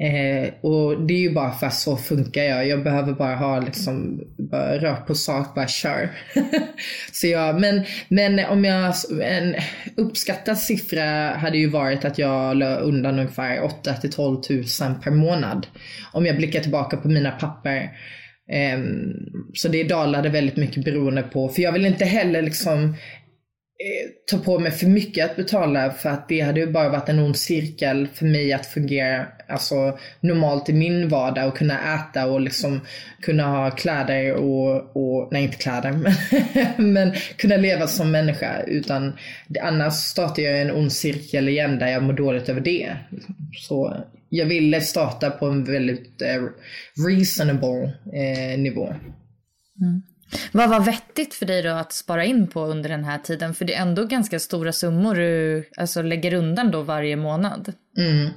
Eh, 0.00 0.50
och 0.60 1.00
det 1.06 1.14
är 1.14 1.18
ju 1.18 1.32
bara 1.32 1.52
för 1.52 1.66
att 1.66 1.74
så 1.74 1.96
funkar 1.96 2.42
jag. 2.42 2.68
Jag 2.68 2.84
behöver 2.84 3.12
bara 3.12 3.36
ha 3.36 3.60
liksom, 3.60 4.20
bara 4.36 4.78
rakt 4.78 5.06
på 5.06 5.14
sak, 5.14 5.54
bara 5.54 5.68
kör. 5.68 6.10
så 7.12 7.26
jag, 7.26 7.60
men, 7.60 7.84
men 8.08 8.46
om 8.46 8.64
jag, 8.64 8.94
en 9.22 9.54
uppskattad 9.96 10.58
siffra 10.58 11.34
hade 11.36 11.58
ju 11.58 11.68
varit 11.68 12.04
att 12.04 12.18
jag 12.18 12.56
la 12.56 12.76
undan 12.76 13.18
ungefär 13.18 13.64
8 13.64 13.94
till 13.94 14.12
12 14.12 14.40
000 14.50 14.64
per 15.04 15.10
månad. 15.10 15.66
Om 16.12 16.26
jag 16.26 16.36
blickar 16.36 16.60
tillbaka 16.60 16.96
på 16.96 17.08
mina 17.08 17.30
papper. 17.30 17.90
Eh, 18.52 18.78
så 19.54 19.68
det 19.68 19.84
dalade 19.84 20.28
väldigt 20.28 20.56
mycket 20.56 20.84
beroende 20.84 21.22
på, 21.22 21.48
för 21.48 21.62
jag 21.62 21.72
vill 21.72 21.86
inte 21.86 22.04
heller 22.04 22.42
liksom 22.42 22.94
Eh, 23.80 24.10
ta 24.26 24.38
på 24.38 24.58
mig 24.58 24.72
för 24.72 24.86
mycket 24.86 25.30
att 25.30 25.36
betala 25.36 25.90
för 25.90 26.10
att 26.10 26.28
det 26.28 26.40
hade 26.40 26.60
ju 26.60 26.66
bara 26.66 26.88
varit 26.88 27.08
en 27.08 27.18
ond 27.18 27.36
cirkel 27.36 28.08
för 28.14 28.26
mig 28.26 28.52
att 28.52 28.66
fungera 28.66 29.26
alltså, 29.48 29.98
normalt 30.20 30.68
i 30.68 30.72
min 30.72 31.08
vardag 31.08 31.48
och 31.48 31.58
kunna 31.58 31.94
äta 31.94 32.26
och 32.26 32.40
liksom 32.40 32.80
kunna 33.22 33.46
ha 33.46 33.70
kläder 33.70 34.34
och, 34.34 34.96
och 34.96 35.28
nej 35.32 35.42
inte 35.42 35.56
kläder 35.56 35.92
men, 35.92 36.12
men 36.92 37.12
kunna 37.36 37.56
leva 37.56 37.86
som 37.86 38.10
människa 38.10 38.62
utan 38.66 39.12
annars 39.62 39.94
startar 39.94 40.42
jag 40.42 40.60
en 40.60 40.70
ond 40.70 40.92
cirkel 40.92 41.48
igen 41.48 41.78
där 41.78 41.88
jag 41.88 42.02
mår 42.02 42.12
dåligt 42.12 42.48
över 42.48 42.60
det. 42.60 42.96
Så 43.58 44.04
jag 44.28 44.46
ville 44.46 44.80
starta 44.80 45.30
på 45.30 45.46
en 45.46 45.64
väldigt 45.64 46.22
eh, 46.22 46.42
reasonable 47.08 47.92
eh, 48.12 48.58
nivå. 48.58 48.86
Mm. 49.80 50.02
Vad 50.52 50.70
var 50.70 50.80
vettigt 50.80 51.34
för 51.34 51.46
dig 51.46 51.62
då 51.62 51.70
att 51.70 51.92
spara 51.92 52.24
in 52.24 52.46
på 52.46 52.64
under 52.64 52.88
den 52.88 53.04
här 53.04 53.18
tiden? 53.18 53.54
För 53.54 53.64
det 53.64 53.74
är 53.74 53.82
ändå 53.82 54.04
ganska 54.04 54.38
stora 54.38 54.72
summor 54.72 55.14
du 55.14 55.64
alltså, 55.76 56.02
lägger 56.02 56.34
undan 56.34 56.70
då 56.70 56.82
varje 56.82 57.16
månad. 57.16 57.72
Mm. 57.98 58.28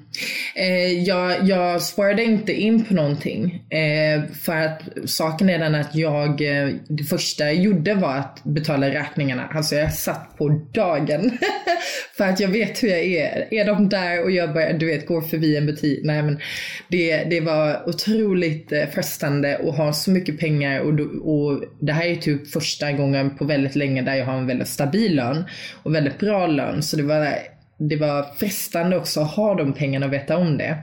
Eh, 0.55 1.03
jag, 1.03 1.47
jag 1.47 1.81
sparade 1.81 2.23
inte 2.23 2.53
in 2.53 2.85
på 2.85 2.93
någonting. 2.93 3.63
Eh, 3.69 4.23
för 4.33 4.55
att 4.55 4.81
saken 5.05 5.49
är 5.49 5.59
den 5.59 5.75
att 5.75 5.95
jag, 5.95 6.41
eh, 6.41 6.69
det 6.87 7.03
första 7.03 7.43
jag 7.43 7.55
gjorde 7.55 7.93
var 7.93 8.15
att 8.15 8.43
betala 8.43 8.89
räkningarna. 8.89 9.47
Alltså 9.53 9.75
jag 9.75 9.93
satt 9.93 10.37
på 10.37 10.61
dagen. 10.73 11.37
för 12.17 12.27
att 12.27 12.39
jag 12.39 12.47
vet 12.47 12.83
hur 12.83 12.89
jag 12.89 12.99
är. 12.99 13.53
Är 13.53 13.65
de 13.65 13.89
där 13.89 14.23
och 14.23 14.31
jag 14.31 14.53
börjar, 14.53 14.73
du 14.73 14.85
vet, 14.85 15.07
går 15.07 15.21
förbi 15.21 15.57
en 15.57 15.65
butik. 15.65 15.99
Nej 16.03 16.23
men 16.23 16.39
det, 16.87 17.23
det 17.23 17.41
var 17.41 17.89
otroligt 17.89 18.71
eh, 18.71 18.85
frestande 18.93 19.57
att 19.57 19.77
ha 19.77 19.93
så 19.93 20.11
mycket 20.11 20.39
pengar 20.39 20.79
och, 20.79 20.99
och 21.35 21.63
det 21.79 21.93
här 21.93 22.05
är 22.05 22.15
typ 22.15 22.47
första 22.51 22.91
gången 22.91 23.37
på 23.37 23.45
väldigt 23.45 23.75
länge 23.75 24.01
där 24.01 24.15
jag 24.15 24.25
har 24.25 24.37
en 24.37 24.47
väldigt 24.47 24.67
stabil 24.67 25.15
lön 25.15 25.43
och 25.83 25.95
väldigt 25.95 26.19
bra 26.19 26.47
lön. 26.47 26.83
Så 26.83 26.97
det 26.97 27.03
var 27.03 27.37
det 27.89 27.95
var 27.95 28.25
frestande 28.37 28.97
också 28.97 29.21
att 29.21 29.31
ha 29.31 29.55
de 29.55 29.73
pengarna 29.73 30.05
och 30.05 30.13
veta 30.13 30.37
om 30.37 30.57
det. 30.57 30.77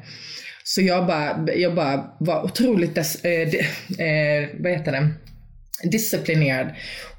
Så 0.65 0.83
jag 0.83 1.07
bara, 1.07 1.53
jag 1.55 1.75
bara 1.75 2.05
var 2.19 2.45
otroligt, 2.45 2.95
des, 2.95 3.25
eh, 3.25 3.49
de, 3.49 3.59
eh, 4.05 4.49
vad 4.59 4.73
heter 4.73 4.93
det? 4.93 5.11
disciplinerad 5.83 6.69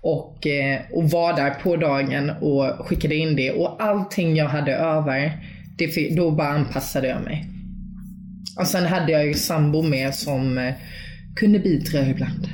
och, 0.01 0.47
eh, 0.47 0.81
och 0.91 1.09
var 1.09 1.35
där 1.35 1.49
på 1.49 1.75
dagen 1.75 2.29
och 2.29 2.87
skickade 2.87 3.15
in 3.15 3.35
det. 3.35 3.51
Och 3.51 3.83
allting 3.83 4.35
jag 4.35 4.45
hade 4.45 4.75
över, 4.75 5.43
det, 5.77 6.15
då 6.15 6.31
bara 6.31 6.47
anpassade 6.47 7.07
jag 7.07 7.21
mig. 7.21 7.45
Och 8.59 8.67
sen 8.67 8.85
hade 8.85 9.11
jag 9.11 9.27
ju 9.27 9.33
sambo 9.33 9.81
med 9.81 10.15
som 10.15 10.57
eh, 10.57 10.73
kunde 11.35 11.59
bidra 11.59 12.05
ibland. 12.07 12.47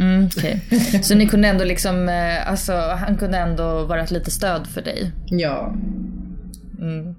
Mm, 0.00 0.26
okay. 0.26 0.60
Så 1.02 1.14
ni 1.14 1.26
kunde 1.26 1.48
ändå 1.48 1.64
liksom, 1.64 2.08
eh, 2.08 2.50
alltså 2.50 2.72
han 2.72 3.16
kunde 3.16 3.38
ändå 3.38 3.84
vara 3.84 4.02
ett 4.02 4.10
litet 4.10 4.32
stöd 4.32 4.66
för 4.66 4.82
dig? 4.82 5.12
Ja. 5.26 5.74
Mm. 6.86 7.14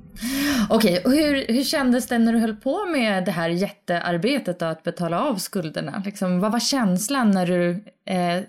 Okej, 0.69 1.01
okay, 1.03 1.15
hur, 1.15 1.53
hur 1.53 1.63
kändes 1.63 2.07
det 2.07 2.17
när 2.17 2.33
du 2.33 2.39
höll 2.39 2.55
på 2.55 2.85
med 2.85 3.25
det 3.25 3.31
här 3.31 3.49
jättearbetet 3.49 4.59
då, 4.59 4.65
att 4.65 4.83
betala 4.83 5.21
av 5.21 5.35
skulderna? 5.35 6.03
Liksom, 6.05 6.39
vad 6.39 6.51
var 6.51 6.59
känslan 6.59 7.31
när 7.31 7.45
du 7.45 7.69
eh, 8.09 8.43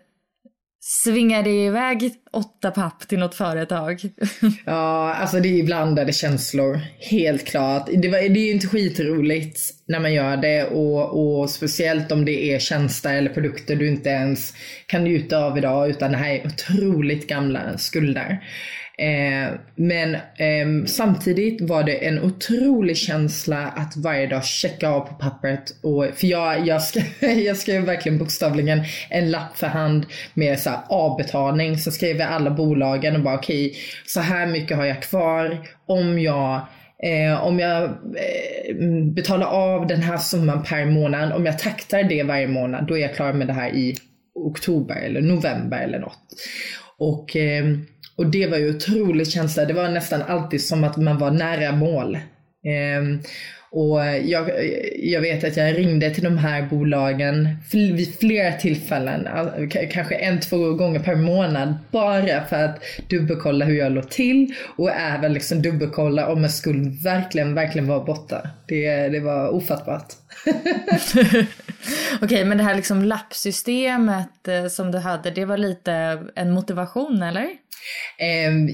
svingade 0.81 1.50
iväg 1.50 2.14
åtta 2.33 2.70
papp 2.70 3.09
till 3.09 3.18
något 3.18 3.35
företag? 3.35 4.00
ja, 4.64 5.14
alltså 5.14 5.40
det 5.40 5.61
är 5.61 5.64
blandade 5.64 6.12
känslor. 6.12 6.81
Helt 6.98 7.46
klart. 7.46 7.88
Det, 7.92 8.09
var, 8.09 8.18
det 8.18 8.40
är 8.40 8.46
ju 8.46 8.52
inte 8.52 8.66
skitroligt 8.66 9.61
när 9.87 10.00
man 10.00 10.14
gör 10.14 10.37
det 10.37 10.64
och, 10.64 11.40
och 11.40 11.50
speciellt 11.50 12.12
om 12.12 12.24
det 12.24 12.54
är 12.54 12.59
tjänster 12.59 13.14
eller 13.14 13.31
produkter 13.31 13.76
du 13.76 13.88
inte 13.88 14.09
ens 14.09 14.54
kan 14.87 15.04
njuta 15.04 15.38
av 15.38 15.59
idag 15.59 15.90
utan 15.90 16.12
det 16.12 16.18
här 16.18 16.35
är 16.35 16.46
otroligt 16.46 17.28
gamla 17.28 17.78
skulder. 17.78 18.44
Eh, 18.98 19.54
men 19.74 20.14
eh, 20.14 20.87
samtidigt 20.87 21.61
var 21.61 21.82
det 21.82 22.06
en 22.06 22.22
otrolig 22.22 22.96
känsla 22.96 23.66
att 23.66 23.96
varje 23.96 24.26
dag 24.26 24.44
checka 24.44 24.88
av 24.88 25.00
på 25.00 25.14
pappret. 25.14 25.76
Och, 25.82 26.06
för 26.14 26.26
jag, 26.26 26.66
jag, 26.66 26.82
skrev, 26.82 27.04
jag 27.38 27.56
skrev 27.56 27.82
verkligen 27.82 28.18
bokstavligen 28.18 28.80
en 29.11 29.30
lapp 29.30 29.56
för 29.56 29.66
hand 29.66 30.06
med 30.34 30.58
så 30.58 30.70
här 30.70 30.80
avbetalning. 30.88 31.78
Så 31.78 31.90
skrev 31.90 32.16
jag 32.16 32.28
alla 32.28 32.50
bolagen 32.50 33.16
och 33.16 33.22
bara 33.22 33.34
okej, 33.34 33.66
okay, 33.66 33.80
så 34.06 34.20
här 34.20 34.46
mycket 34.46 34.76
har 34.76 34.84
jag 34.84 35.02
kvar. 35.02 35.58
Om 35.87 36.18
jag 36.18 36.66
Eh, 37.02 37.44
om 37.44 37.58
jag 37.58 37.84
eh, 37.84 38.76
betalar 39.14 39.46
av 39.46 39.87
den 39.87 40.00
här 40.00 40.16
summan 40.16 40.62
per 40.62 40.84
månad, 40.84 41.32
om 41.32 41.46
jag 41.46 41.58
taktar 41.58 42.02
det 42.02 42.22
varje 42.22 42.48
månad, 42.48 42.87
då 42.87 42.98
är 42.98 43.02
jag 43.02 43.14
klar 43.14 43.32
med 43.32 43.46
det 43.46 43.52
här 43.52 43.70
i 43.70 43.96
oktober 44.34 44.96
eller 44.96 45.20
november 45.20 45.78
eller 45.78 45.98
något. 45.98 46.18
Och 46.98 47.37
eh, 47.37 47.64
och 48.18 48.26
det 48.26 48.46
var 48.46 48.59
ju 48.59 48.76
otrolig 48.76 49.28
känsla. 49.28 49.64
Det 49.64 49.74
var 49.74 49.88
nästan 49.88 50.22
alltid 50.22 50.64
som 50.64 50.85
att 50.85 50.96
man 50.96 51.18
var 51.18 51.31
nära 51.31 51.72
mål. 51.72 52.14
Eh, 52.14 53.20
och 53.70 54.00
jag, 54.24 54.50
jag, 54.98 55.20
vet 55.20 55.44
att 55.44 55.57
jag 55.57 55.78
ringde 55.78 56.11
till 56.11 56.24
de 56.24 56.38
här 56.38 56.62
bolagen 56.62 57.48
vid 57.72 58.18
flera 58.18 58.52
tillfällen, 58.52 59.28
kanske 59.92 60.14
en, 60.14 60.40
två 60.40 60.72
gånger 60.72 61.00
per 61.00 61.14
månad, 61.14 61.74
bara 61.90 62.44
för 62.44 62.64
att 62.64 62.83
dubbelkolla 63.09 63.64
hur 63.64 63.78
jag 63.78 63.92
låg 63.92 64.11
till 64.11 64.54
och 64.76 64.90
även 64.90 65.33
liksom 65.33 65.62
dubbelkolla 65.62 66.28
om 66.28 66.44
en 66.44 66.50
skuld 66.50 67.02
verkligen, 67.02 67.54
verkligen 67.54 67.88
var 67.88 68.04
borta. 68.04 68.50
Det, 68.68 69.09
det 69.09 69.20
var 69.20 69.48
ofattbart. 69.48 70.07
Okej, 71.14 71.46
okay, 72.22 72.44
men 72.44 72.59
det 72.59 72.64
här 72.64 72.74
liksom 72.74 73.04
lappsystemet 73.04 74.48
eh, 74.48 74.66
som 74.66 74.90
du 74.90 74.98
hade, 74.98 75.31
det 75.31 75.44
var 75.44 75.57
lite 75.57 75.92
en 76.35 76.50
motivation 76.50 77.22
eller? 77.22 77.48
Ehm, 78.18 78.70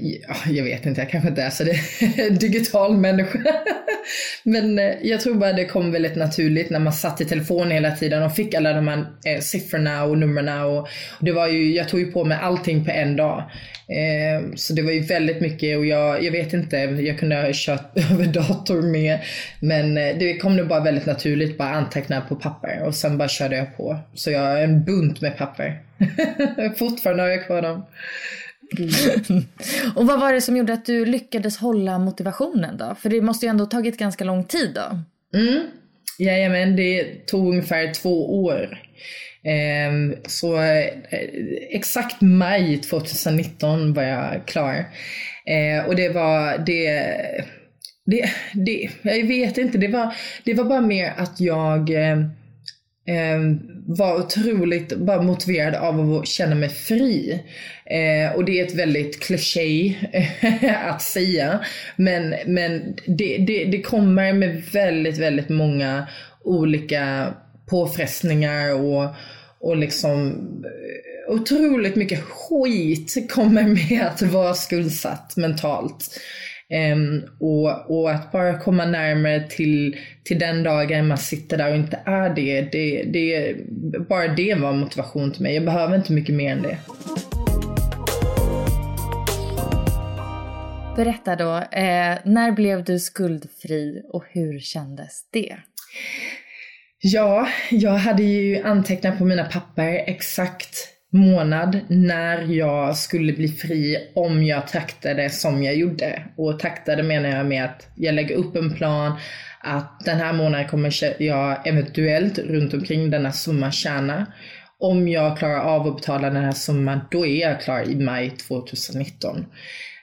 jag 0.47 0.65
vet 0.65 0.87
inte, 0.87 1.01
jag 1.01 1.11
kanske 1.11 1.29
inte 1.29 1.43
är 1.43 1.51
så 1.51 1.65
det, 1.65 1.81
digital 2.41 2.97
människa. 2.97 3.39
Men 4.43 4.79
eh, 4.79 4.95
jag 5.03 5.21
tror 5.21 5.35
bara 5.35 5.53
det 5.53 5.65
kom 5.65 5.93
väldigt 5.93 6.17
naturligt 6.17 6.71
när 6.71 6.79
man 6.79 6.93
satt 6.93 7.21
i 7.21 7.25
telefon 7.25 7.71
hela 7.71 7.91
tiden 7.91 8.23
och 8.23 8.35
fick 8.35 8.55
alla 8.55 8.73
de 8.73 8.89
här 8.89 9.07
eh, 9.27 9.41
siffrorna 9.41 10.05
och 10.05 10.19
numren. 10.19 10.65
Och, 10.65 10.89
det 11.21 11.33
var 11.33 11.49
ju, 11.49 11.75
jag 11.75 11.89
tog 11.89 12.01
ju 12.01 12.13
på 12.13 12.25
mig 12.25 12.39
allting 12.43 12.85
på 12.85 12.91
en 12.91 13.17
dag. 13.17 13.51
Ehm, 13.89 14.57
så 14.57 14.73
det 14.73 14.83
var 14.83 14.93
ju 14.93 15.01
väldigt 15.01 15.41
mycket 15.41 15.79
och 15.79 15.87
jag, 15.87 16.25
jag 16.25 16.33
vet 16.33 16.53
inte, 16.53 16.77
jag 16.77 17.19
kunde 17.19 17.37
ha 17.37 17.51
kört 17.53 17.99
över 18.13 18.27
dator 18.27 18.83
med. 18.83 19.19
Men 19.61 19.99
eh, 19.99 20.17
det 20.19 20.37
kom 20.37 20.57
nog 20.57 20.69
bara 20.69 20.81
väldigt 20.81 21.07
naturligt, 21.07 21.59
bara 21.59 21.69
anteckna 21.69 22.21
på 22.21 22.37
papper 22.37 22.83
och 22.83 22.95
sen 22.95 23.19
bara 23.19 23.29
körde 23.29 23.57
jag 23.57 23.77
på. 23.77 23.99
Så 24.15 24.31
jag 24.31 24.41
har 24.41 24.57
en 24.57 24.85
bunt 24.85 25.21
med 25.21 25.39
papper. 25.39 25.81
Fortfarande 26.79 27.23
har 27.23 27.31
jag 27.31 27.47
kvar 27.47 27.63
dem. 27.63 27.85
Mm. 28.79 29.45
och 29.95 30.07
vad 30.07 30.21
var 30.21 30.33
det 30.33 30.41
som 30.41 30.57
gjorde 30.57 30.73
att 30.73 30.87
du 30.87 31.05
lyckades 31.05 31.57
hålla 31.57 31.99
motivationen 31.99 32.77
då? 32.77 32.97
För 33.01 33.11
det 33.11 33.21
måste 33.21 33.47
ju 33.47 33.51
ändå 33.51 33.67
tagit 33.67 33.99
ganska 33.99 34.25
lång 34.25 34.45
tid 34.45 34.71
då? 34.75 34.99
Mm. 35.39 35.63
Jajamän, 36.19 36.77
det 36.77 37.27
tog 37.27 37.49
ungefär 37.49 37.95
två 37.95 38.45
år. 38.45 38.79
Eh, 39.45 40.19
så 40.27 40.57
eh, 40.63 40.87
exakt 41.71 42.21
maj 42.21 42.79
2019 42.79 43.95
var 43.95 44.03
jag 44.03 44.47
klar. 44.47 44.85
Eh, 45.47 45.87
och 45.87 45.97
det 45.97 46.09
var 46.09 46.59
det, 46.59 47.11
det, 48.07 48.31
det, 48.53 48.91
jag 49.03 49.27
vet 49.27 49.59
inte, 49.59 49.79
det 49.79 49.89
var, 49.89 50.15
det 50.45 50.55
var 50.55 50.65
bara 50.65 50.81
mer 50.81 51.13
att 51.17 51.41
jag 51.41 51.91
eh, 51.91 52.19
eh, 53.07 53.41
var 53.87 54.19
otroligt 54.19 54.97
bara 54.97 55.23
motiverad 55.23 55.75
av 55.75 56.15
att 56.15 56.29
känna 56.29 56.55
mig 56.55 56.69
fri. 56.69 57.43
Eh, 57.87 58.37
och 58.37 58.45
det 58.45 58.61
är 58.61 58.67
ett 58.67 58.75
väldigt 58.75 59.21
kliché 59.21 59.95
eh, 60.13 60.89
att 60.95 61.03
säga. 61.03 61.61
Men, 61.97 62.35
men 62.47 62.97
det, 63.07 63.39
det, 63.39 63.65
det 63.65 63.83
kommer 63.83 64.33
med 64.33 64.63
väldigt, 64.73 65.19
väldigt 65.19 65.49
många 65.49 66.07
olika 66.45 67.35
påfrestningar 67.71 68.75
och, 68.75 69.15
och 69.61 69.77
liksom 69.77 70.31
eh, 70.65 71.35
otroligt 71.35 71.97
mycket 71.97 72.21
skit 72.21 73.31
kommer 73.31 73.63
med 73.63 74.07
att 74.07 74.23
vara 74.23 74.55
skuldsatt 74.55 75.37
mentalt. 75.37 76.21
Um, 76.71 77.25
och, 77.41 78.01
och 78.01 78.11
att 78.11 78.33
bara 78.33 78.59
komma 78.59 78.85
närmare 78.85 79.49
till, 79.49 79.97
till 80.25 80.39
den 80.39 80.63
dagen 80.63 81.09
man 81.09 81.19
sitter 81.19 81.59
där 81.59 81.71
och 81.71 81.77
inte 81.77 82.01
är 82.05 82.35
det, 82.35 82.63
det, 82.63 83.03
det, 83.03 83.55
bara 84.09 84.29
det 84.29 84.55
var 84.55 84.73
motivation 84.73 85.33
till 85.33 85.43
mig. 85.43 85.55
Jag 85.55 85.65
behöver 85.65 85.97
inte 85.97 86.13
mycket 86.13 86.35
mer 86.35 86.53
än 86.53 86.63
det. 86.63 86.79
Berätta 90.97 91.37
då, 91.37 91.57
eh, 91.57 92.19
när 92.25 92.53
blev 92.53 92.85
du 92.85 92.99
skuldfri 92.99 94.03
och 94.13 94.25
hur 94.31 94.61
kändes 94.61 95.31
det? 95.31 95.57
Ja, 97.01 97.49
jag 97.71 97.91
hade 97.91 98.23
ju 98.23 98.63
antecknat 98.63 99.19
på 99.19 99.25
mina 99.25 99.45
papper 99.45 100.05
exakt 100.07 100.94
månad 101.15 101.81
när 101.89 102.43
jag 102.53 102.97
skulle 102.97 103.33
bli 103.33 103.49
fri 103.49 103.97
om 104.15 104.45
jag 104.45 104.69
taktade 104.69 105.31
som 105.31 105.63
jag 105.63 105.77
gjorde. 105.77 106.23
Och 106.37 106.59
taktade 106.59 107.03
menar 107.03 107.29
jag 107.29 107.47
med 107.47 107.65
att 107.65 107.89
jag 107.95 108.15
lägger 108.15 108.35
upp 108.35 108.57
en 108.57 108.75
plan 108.75 109.13
att 109.61 110.05
den 110.05 110.19
här 110.19 110.33
månaden 110.33 110.69
kommer 110.69 111.23
jag 111.23 111.67
eventuellt 111.67 112.39
runt 112.39 112.75
omkring 112.75 113.11
denna 113.11 113.33
summa 113.33 113.73
tjäna. 113.73 114.27
Om 114.79 115.09
jag 115.09 115.39
klarar 115.39 115.61
av 115.61 115.87
att 115.87 115.97
betala 115.97 116.31
den 116.31 116.45
här 116.45 116.53
summan, 116.53 117.01
då 117.11 117.27
är 117.27 117.41
jag 117.41 117.61
klar 117.61 117.83
i 117.83 117.97
maj 117.97 118.31
2019. 118.31 119.47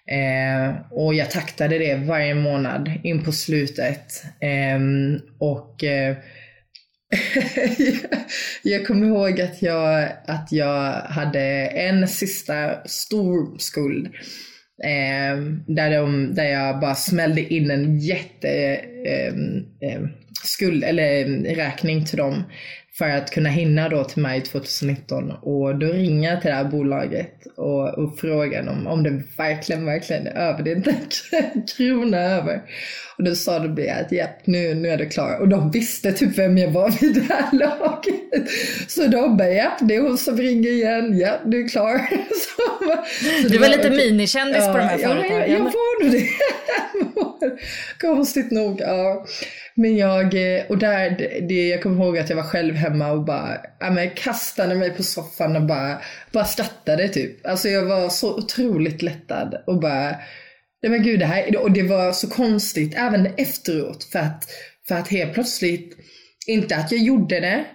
Eh, 0.07 0.75
och 0.91 1.13
jag 1.13 1.31
taktade 1.31 1.77
det 1.77 1.95
varje 1.95 2.35
månad 2.35 2.91
in 3.03 3.23
på 3.23 3.31
slutet. 3.31 4.23
Eh, 4.39 4.79
och 5.39 5.83
eh, 5.83 6.15
jag 8.61 8.87
kommer 8.87 9.07
ihåg 9.07 9.41
att 9.41 9.61
jag, 9.61 10.09
att 10.27 10.51
jag 10.51 10.91
hade 10.93 11.41
en 11.67 12.07
sista 12.07 12.83
stor 12.85 13.57
skuld. 13.57 14.05
Eh, 14.83 15.41
där, 15.67 15.91
de, 15.91 16.35
där 16.35 16.45
jag 16.45 16.79
bara 16.79 16.95
smällde 16.95 17.53
in 17.53 17.71
en 17.71 17.99
jätte 17.99 18.49
eh, 19.05 19.33
eh, 19.89 20.01
skuld, 20.43 20.83
eller 20.83 21.25
eh, 21.25 21.55
räkning 21.55 22.05
till 22.05 22.17
dem 22.17 22.43
för 22.97 23.09
att 23.09 23.31
kunna 23.31 23.49
hinna 23.49 23.89
då 23.89 24.03
till 24.03 24.21
maj 24.21 24.41
2019 24.41 25.31
och 25.31 25.79
då 25.79 25.87
ringer 25.87 26.29
jag 26.29 26.41
till 26.41 26.49
det 26.49 26.55
här 26.55 26.63
bolaget 26.63 27.47
och, 27.57 27.89
och 27.89 28.19
frågar 28.19 28.63
dem 28.63 28.87
om 28.87 29.03
det 29.03 29.23
verkligen, 29.37 29.85
verkligen 29.85 30.27
är 30.27 30.31
över. 30.31 30.63
Det 30.63 30.71
är 30.71 30.75
inte 30.75 30.95
en 31.31 31.65
krona 31.77 32.17
över. 32.17 32.61
Och 33.17 33.23
då 33.23 33.35
sa 33.35 33.59
de 33.59 33.91
att 33.91 34.11
ja, 34.11 34.25
nu, 34.45 34.73
nu 34.73 34.89
är 34.89 34.97
det 34.97 35.05
klart. 35.05 35.39
Och 35.39 35.47
de 35.47 35.71
visste 35.71 36.11
typ 36.11 36.37
vem 36.37 36.57
jag 36.57 36.71
var 36.71 36.91
vid 37.01 37.15
det 37.15 37.33
här 37.33 37.49
laget. 37.51 38.49
Så 38.87 39.07
de 39.07 39.37
bara, 39.37 39.49
ja, 39.49 39.77
det 39.81 39.95
är 39.95 40.01
hon 40.01 40.17
som 40.17 40.37
ringer 40.37 40.69
igen. 40.69 41.17
Ja, 41.17 41.39
du 41.45 41.63
är 41.63 41.69
klar. 41.69 41.97
Så, 42.31 42.61
så 43.41 43.47
du 43.49 43.57
var, 43.57 43.67
var 43.67 43.77
lite 43.77 43.89
minikändis 43.89 44.63
ja, 44.65 44.71
på 44.71 44.77
de 44.77 44.83
här 44.83 44.97
företagen. 44.97 45.31
Ja, 45.31 45.39
jag, 45.39 45.49
jag 45.49 45.59
var 45.59 46.03
nog 46.03 46.11
det. 46.11 46.27
Konstigt 47.99 48.51
nog. 48.51 48.81
Ja. 48.81 49.25
Men 49.81 49.97
jag, 49.97 50.33
eh, 50.33 50.65
och 50.69 50.77
där, 50.77 51.09
det, 51.47 51.67
jag 51.67 51.83
kommer 51.83 52.03
ihåg 52.03 52.17
att 52.17 52.29
jag 52.29 52.35
var 52.35 52.43
själv 52.43 52.75
hemma 52.75 53.11
och 53.11 53.25
bara, 53.25 53.57
ja, 53.79 53.89
men 53.91 54.09
kastade 54.09 54.75
mig 54.75 54.89
på 54.89 55.03
soffan 55.03 55.55
och 55.55 55.65
bara, 55.65 56.01
bara 56.31 56.45
skrattade 56.45 57.07
typ. 57.07 57.45
Alltså 57.45 57.69
jag 57.69 57.85
var 57.85 58.09
så 58.09 58.37
otroligt 58.37 59.01
lättad 59.01 59.63
och 59.67 59.79
bara, 59.79 60.15
nej 60.81 60.91
men 60.91 61.03
gud 61.03 61.19
det 61.19 61.25
här, 61.25 61.57
och 61.57 61.71
det 61.71 61.83
var 61.83 62.11
så 62.11 62.29
konstigt 62.29 62.93
även 62.97 63.25
efteråt 63.37 64.03
för 64.03 64.19
att, 64.19 64.49
För 64.87 64.95
att 64.95 65.07
helt 65.07 65.33
plötsligt, 65.33 65.97
inte 66.47 66.75
att 66.75 66.91
jag 66.91 67.01
gjorde 67.01 67.39
det, 67.39 67.65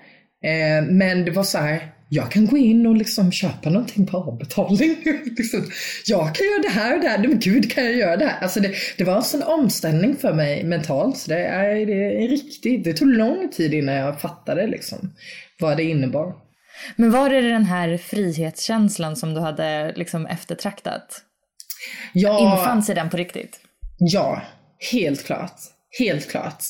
eh, 0.49 0.85
men 0.85 1.25
det 1.25 1.31
var 1.31 1.45
så 1.45 1.59
här, 1.59 1.93
jag 2.09 2.31
kan 2.31 2.47
gå 2.47 2.57
in 2.57 2.87
och 2.87 2.97
liksom 2.97 3.33
köpa 3.33 3.71
någonting 3.71 4.07
på 4.07 4.17
avbetalning. 4.17 4.97
liksom, 5.37 5.71
jag 6.07 6.35
kan 6.35 6.47
göra 6.47 6.63
det 6.63 6.69
här 6.69 6.95
och 6.95 7.01
det 7.01 7.09
här. 7.09 7.19
Men 7.19 7.39
gud, 7.39 7.73
kan 7.73 7.85
jag 7.85 7.95
göra 7.95 8.17
det 8.17 8.27
här? 8.27 8.43
Alltså 8.43 8.61
det, 8.61 8.75
det 8.99 9.05
var 9.05 9.17
en 9.17 9.23
sån 9.23 9.43
omställning 9.43 10.17
för 10.17 10.33
mig 10.33 10.65
mentalt. 10.65 11.19
Så 11.19 11.31
det 11.31 11.45
är, 11.45 11.87
det 11.87 12.25
är 12.25 12.29
riktigt. 12.29 12.85
Det 12.85 12.93
tog 12.93 13.09
lång 13.09 13.49
tid 13.49 13.75
innan 13.75 13.95
jag 13.95 14.21
fattade 14.21 14.67
liksom, 14.67 15.15
vad 15.61 15.77
det 15.77 15.85
innebar. 15.85 16.35
Men 16.97 17.11
var 17.11 17.31
det 17.31 17.41
den 17.41 17.65
här 17.65 17.99
frihetskänslan 17.99 19.17
som 19.17 19.35
du 19.35 19.41
hade 19.41 19.93
liksom 19.97 20.27
eftertraktat? 20.27 21.23
Ja, 22.13 22.41
Infann 22.41 22.83
sig 22.83 22.95
den 22.95 23.11
på 23.11 23.17
riktigt? 23.17 23.61
Ja, 23.99 24.43
helt 24.93 25.25
klart. 25.25 25.57
Helt 25.99 26.31
klart. 26.31 26.63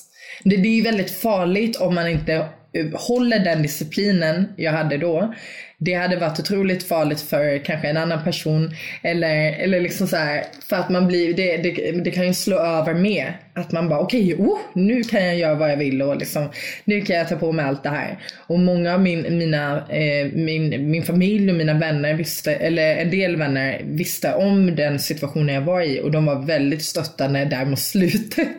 Det, 0.45 0.57
det 0.57 0.69
är 0.69 0.77
ju 0.77 0.83
väldigt 0.83 1.11
farligt 1.11 1.77
om 1.77 1.95
man 1.95 2.09
inte 2.09 2.49
Eh, 2.73 2.87
håller 2.93 3.39
den 3.39 3.63
disciplinen 3.63 4.53
jag 4.57 4.73
hade 4.73 4.97
då 4.99 5.35
det 5.79 5.95
hade 5.95 6.17
varit 6.17 6.41
otroligt 6.41 6.89
farligt 6.89 7.21
för 7.21 7.65
kanske 7.65 7.89
en 7.89 7.97
annan 7.97 8.25
person. 8.25 8.71
Eller, 9.03 9.53
eller 9.53 9.81
liksom 9.81 10.07
så 10.07 10.17
här, 10.17 10.45
för 10.69 10.77
att 10.77 10.91
man 10.91 11.07
blir, 11.07 11.35
det, 11.35 11.57
det, 11.57 11.93
det 11.93 12.11
kan 12.11 12.27
ju 12.27 12.35
slå 12.35 12.59
över 12.59 12.95
med. 12.95 13.33
Att 13.55 13.73
man 13.73 13.89
bara 13.89 14.01
okej, 14.01 14.35
okay, 14.35 14.47
oh, 14.47 14.59
nu 14.75 15.03
kan 15.03 15.25
jag 15.25 15.37
göra 15.37 15.55
vad 15.55 15.71
jag 15.71 15.77
vill 15.77 16.03
och 16.03 16.17
liksom, 16.17 16.49
nu 16.85 17.01
kan 17.01 17.17
jag 17.17 17.29
ta 17.29 17.37
på 17.37 17.53
mig 17.53 17.65
allt 17.65 17.83
det 17.83 17.89
här. 17.89 18.19
Och 18.47 18.59
många 18.59 18.95
av 18.95 19.01
min, 19.01 19.39
mina, 19.39 19.77
eh, 19.91 20.33
min, 20.33 20.91
min 20.91 21.03
familj 21.03 21.51
och 21.51 21.57
mina 21.57 21.75
vänner 21.75 22.15
visste, 22.15 22.55
eller 22.55 22.97
en 22.97 23.11
del 23.11 23.37
vänner 23.37 23.81
visste 23.85 24.35
om 24.35 24.77
den 24.77 24.99
situationen 24.99 25.55
jag 25.55 25.63
var 25.63 25.83
i 25.83 26.01
och 26.01 26.11
de 26.11 26.27
var 26.27 26.43
väldigt 26.43 26.83
stöttande 26.83 27.45
där 27.45 27.65
mot 27.65 27.79
slutet. 27.79 28.49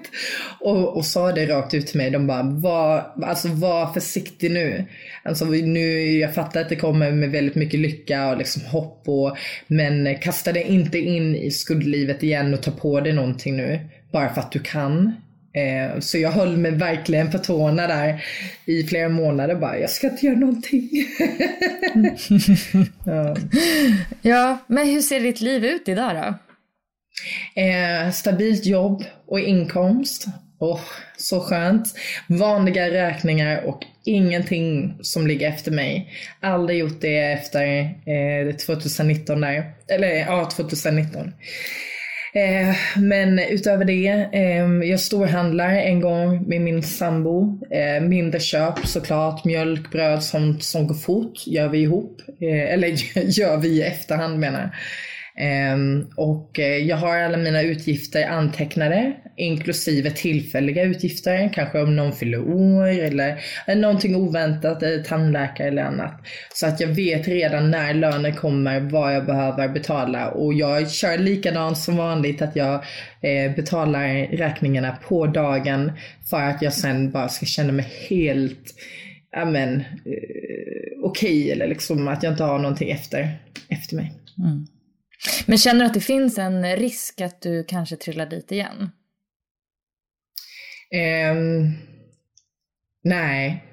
Och, 0.60 0.97
och 0.97 1.06
sa 1.06 1.32
det 1.32 1.45
rakt 1.45 1.73
ut 1.73 1.88
till 1.88 1.97
mig. 1.97 2.12
De 2.12 2.27
bara, 2.27 2.43
var, 2.43 3.12
alltså 3.23 3.47
var 3.47 3.93
försiktig 3.93 4.51
nu. 4.51 4.86
Alltså 5.23 5.45
nu, 5.45 6.17
jag 6.17 6.34
fattar 6.34 6.62
att 6.62 6.69
det 6.69 6.75
kommer 6.75 7.07
med 7.12 7.32
väldigt 7.32 7.56
mycket 7.56 7.80
lycka 7.80 8.30
och 8.30 8.38
liksom 8.38 8.62
hopp 8.65 9.04
och 9.06 9.38
men 9.67 10.17
kasta 10.17 10.52
dig 10.52 10.63
inte 10.63 10.98
in 10.98 11.36
i 11.36 11.52
skuldlivet 11.52 12.24
igen 12.24 12.54
och 12.54 12.63
ta 12.63 12.72
på 12.72 13.00
dig 13.00 13.13
någonting 13.13 13.58
nu 13.58 13.80
bara 14.12 14.34
för 14.34 14.41
att 14.41 14.52
du 14.52 14.60
kan. 14.60 15.13
Eh, 15.54 16.00
så 16.00 16.17
jag 16.17 16.32
höll 16.32 16.58
mig 16.58 16.72
verkligen 16.72 17.32
på 17.32 17.38
tårna 17.38 17.88
där 17.88 18.24
i 18.65 18.84
flera 18.84 19.10
månader 19.10 19.56
bara, 19.56 19.80
jag 19.80 19.89
ska 19.89 20.10
inte 20.10 20.26
göra 20.26 20.38
någonting. 20.38 20.89
ja. 23.06 23.36
ja, 24.22 24.58
men 24.67 24.88
hur 24.88 25.02
ser 25.02 25.20
ditt 25.20 25.41
liv 25.41 25.65
ut 25.65 25.89
idag 25.89 26.15
då? 26.15 26.34
Eh, 27.62 28.12
stabilt 28.12 28.65
jobb 28.65 29.04
och 29.28 29.39
inkomst. 29.39 30.26
Oh, 30.60 30.82
så 31.17 31.39
skönt. 31.39 31.88
Vanliga 32.28 32.91
räkningar 32.91 33.63
och 33.65 33.86
ingenting 34.06 34.98
som 35.02 35.28
ligger 35.28 35.50
efter 35.50 35.72
mig. 35.72 36.12
Aldrig 36.39 36.80
gjort 36.80 37.02
det 37.02 37.17
efter 37.17 37.82
eh, 37.82 38.56
2019 38.56 39.41
där. 39.41 39.74
Eller 39.88 40.08
ja, 40.08 40.50
2019. 40.56 41.34
Eh, 42.34 42.76
men 42.98 43.39
utöver 43.39 43.86
det, 43.86 44.30
eh, 44.34 44.89
jag 44.89 45.00
storhandlar 45.00 45.70
en 45.70 46.02
gång 46.02 46.48
med 46.48 46.62
min 46.62 46.84
sambo. 46.84 47.60
Eh, 47.72 48.04
mindre 48.04 48.39
köp 48.39 48.88
såklart, 48.88 49.46
mjölk, 49.46 49.91
bröd, 49.91 50.24
sånt 50.24 50.63
som 50.63 50.88
går 50.88 50.96
fort 50.96 51.48
gör 51.48 51.67
vi 51.67 51.78
ihop. 51.78 52.22
Eh, 52.41 52.74
eller 52.74 52.88
gör 53.39 53.58
vi 53.58 53.67
i 53.67 53.82
efterhand 53.82 54.39
menar 54.39 54.60
jag. 54.60 54.70
Ehm, 55.39 56.08
och 56.15 56.60
eh, 56.60 56.78
jag 56.78 56.97
har 56.97 57.17
alla 57.17 57.38
mina 57.38 57.62
utgifter 57.62 58.28
antecknade, 58.28 59.13
inklusive 59.36 60.12
tillfälliga 60.12 60.84
utgifter, 60.84 61.54
kanske 61.54 61.82
om 61.82 61.95
någon 61.95 62.13
fyller 62.13 62.50
år 62.50 62.88
eller 62.88 63.41
någonting 63.76 64.15
oväntat, 64.15 64.84
eh, 64.84 64.89
tandläkare 65.06 65.67
eller 65.67 65.84
annat. 65.84 66.13
Så 66.54 66.67
att 66.67 66.80
jag 66.80 66.88
vet 66.88 67.28
redan 67.28 67.71
när 67.71 67.93
lönen 67.93 68.36
kommer 68.36 68.80
vad 68.80 69.15
jag 69.15 69.26
behöver 69.26 69.67
betala 69.67 70.28
och 70.28 70.54
jag 70.54 70.91
kör 70.91 71.17
likadant 71.17 71.78
som 71.78 71.97
vanligt 71.97 72.41
att 72.41 72.56
jag 72.56 72.73
eh, 73.21 73.56
betalar 73.56 74.38
räkningarna 74.38 74.97
på 75.08 75.28
dagen 75.28 75.91
för 76.30 76.41
att 76.41 76.62
jag 76.62 76.73
sen 76.73 77.12
bara 77.12 77.30
ska 77.30 77.45
känna 77.45 77.71
mig 77.73 77.88
helt 78.10 78.73
amen, 79.36 79.84
okej 81.04 81.41
okay, 81.41 81.50
eller 81.50 81.67
liksom 81.67 82.08
att 82.08 82.23
jag 82.23 82.34
inte 82.34 82.43
har 82.43 82.60
någonting 82.60 82.89
efter, 82.89 83.38
efter 83.69 83.95
mig. 83.95 84.13
Mm. 84.38 84.67
Men 85.45 85.58
känner 85.58 85.80
du 85.80 85.86
att 85.86 85.93
det 85.93 86.01
finns 86.01 86.38
en 86.38 86.75
risk 86.75 87.21
att 87.21 87.41
du 87.41 87.63
kanske 87.63 87.95
trillar 87.95 88.25
dit 88.25 88.51
igen? 88.51 88.91
Um, 91.32 91.73
nej. 93.03 93.63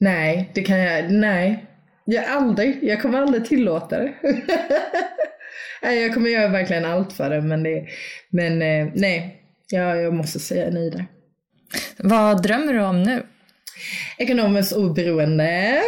Nej, 0.00 0.50
det 0.54 0.62
kan 0.62 0.78
jag, 0.78 1.12
nej. 1.12 1.66
Jag 2.04 2.24
aldrig, 2.24 2.84
jag 2.84 3.02
kommer 3.02 3.20
aldrig 3.20 3.44
tillåta 3.44 3.98
det. 3.98 4.14
nej, 5.82 6.02
jag 6.02 6.14
kommer 6.14 6.30
göra 6.30 6.48
verkligen 6.48 6.84
allt 6.84 7.12
för 7.12 7.30
det, 7.30 7.40
men, 7.40 7.62
det, 7.62 7.86
men 8.30 8.62
eh, 8.62 8.92
nej, 8.94 9.42
jag, 9.70 10.02
jag 10.02 10.14
måste 10.14 10.38
säga 10.38 10.70
nej 10.70 10.90
där. 10.90 11.06
Vad 11.96 12.42
drömmer 12.42 12.72
du 12.72 12.80
om 12.80 13.02
nu? 13.02 13.22
Ekonomiskt 14.20 14.72
oberoende, 14.72 15.80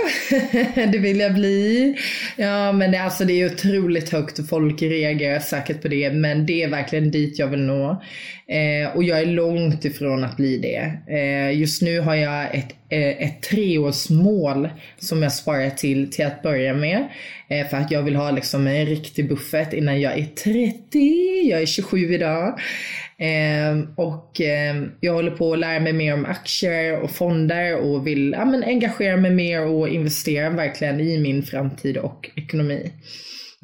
det 0.75 0.99
vill 0.99 1.21
jag 1.21 1.35
bli. 1.35 1.97
Ja 2.37 2.73
men 2.73 2.91
det, 2.91 3.03
alltså 3.03 3.25
det 3.25 3.33
är 3.33 3.47
otroligt 3.47 4.11
högt 4.11 4.39
och 4.39 4.49
folk 4.49 4.83
reagerar 4.83 5.39
säkert 5.39 5.83
på 5.83 5.89
det 5.89 6.13
men 6.13 6.47
det 6.47 6.63
är 6.63 6.69
verkligen 6.69 7.11
dit 7.11 7.39
jag 7.39 7.47
vill 7.47 7.61
nå. 7.61 8.03
Eh, 8.47 8.97
och 8.97 9.05
jag 9.05 9.21
är 9.21 9.27
långt 9.27 9.85
ifrån 9.85 10.25
att 10.25 10.37
bli 10.37 10.59
det. 10.59 10.93
Eh, 11.17 11.61
just 11.61 11.83
nu 11.83 12.01
har 12.01 12.15
jag 12.15 12.55
ett, 12.55 12.75
eh, 12.89 13.23
ett 13.27 13.43
treårsmål 13.43 14.69
som 14.99 15.23
jag 15.23 15.33
sparar 15.33 15.71
till 15.71 16.11
till 16.11 16.27
att 16.27 16.43
börja 16.43 16.75
med. 16.75 17.09
Eh, 17.49 17.67
för 17.69 17.77
att 17.77 17.91
jag 17.91 18.03
vill 18.03 18.17
ha 18.17 18.31
liksom 18.31 18.67
en 18.67 18.87
riktig 18.87 19.29
buffert 19.29 19.73
innan 19.73 20.01
jag 20.01 20.19
är 20.19 20.27
30. 20.27 21.49
Jag 21.51 21.63
är 21.63 21.67
27 21.67 22.15
idag. 22.15 22.61
Ehm, 23.25 23.89
och 23.97 24.41
ehm, 24.41 24.91
jag 25.01 25.13
håller 25.13 25.31
på 25.31 25.53
att 25.53 25.59
lära 25.59 25.81
mig 25.81 25.93
mer 25.93 26.15
om 26.15 26.25
aktier 26.25 27.01
och 27.01 27.11
fonder 27.11 27.77
och 27.77 28.07
vill 28.07 28.33
ja, 28.39 28.45
men 28.45 28.65
engagera 28.65 29.17
mig 29.17 29.31
mer 29.31 29.67
och 29.67 29.89
investera 29.89 30.51
verkligen 30.51 31.01
i 31.01 31.19
min 31.19 31.43
framtid 31.43 31.97
och 31.97 32.31
ekonomi. 32.35 32.93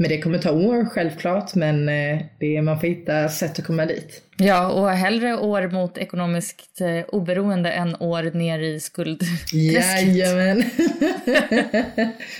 Men 0.01 0.09
det 0.09 0.21
kommer 0.23 0.39
ta 0.39 0.53
år 0.53 0.85
självklart, 0.85 1.55
men 1.55 1.89
eh, 1.89 2.21
det, 2.39 2.63
man 2.63 2.81
får 2.81 2.87
hitta 2.87 3.29
sätt 3.29 3.59
att 3.59 3.67
komma 3.67 3.87
dit. 3.87 4.23
Ja, 4.37 4.69
och 4.69 4.91
hellre 4.91 5.37
år 5.37 5.69
mot 5.69 5.99
ekonomiskt 5.99 6.81
eh, 6.81 7.05
oberoende 7.09 7.71
än 7.71 7.97
år 8.01 8.23
ner 8.23 8.59
i 8.59 8.81
skuldträsket. 8.81 9.53
Jajamän. 9.53 10.57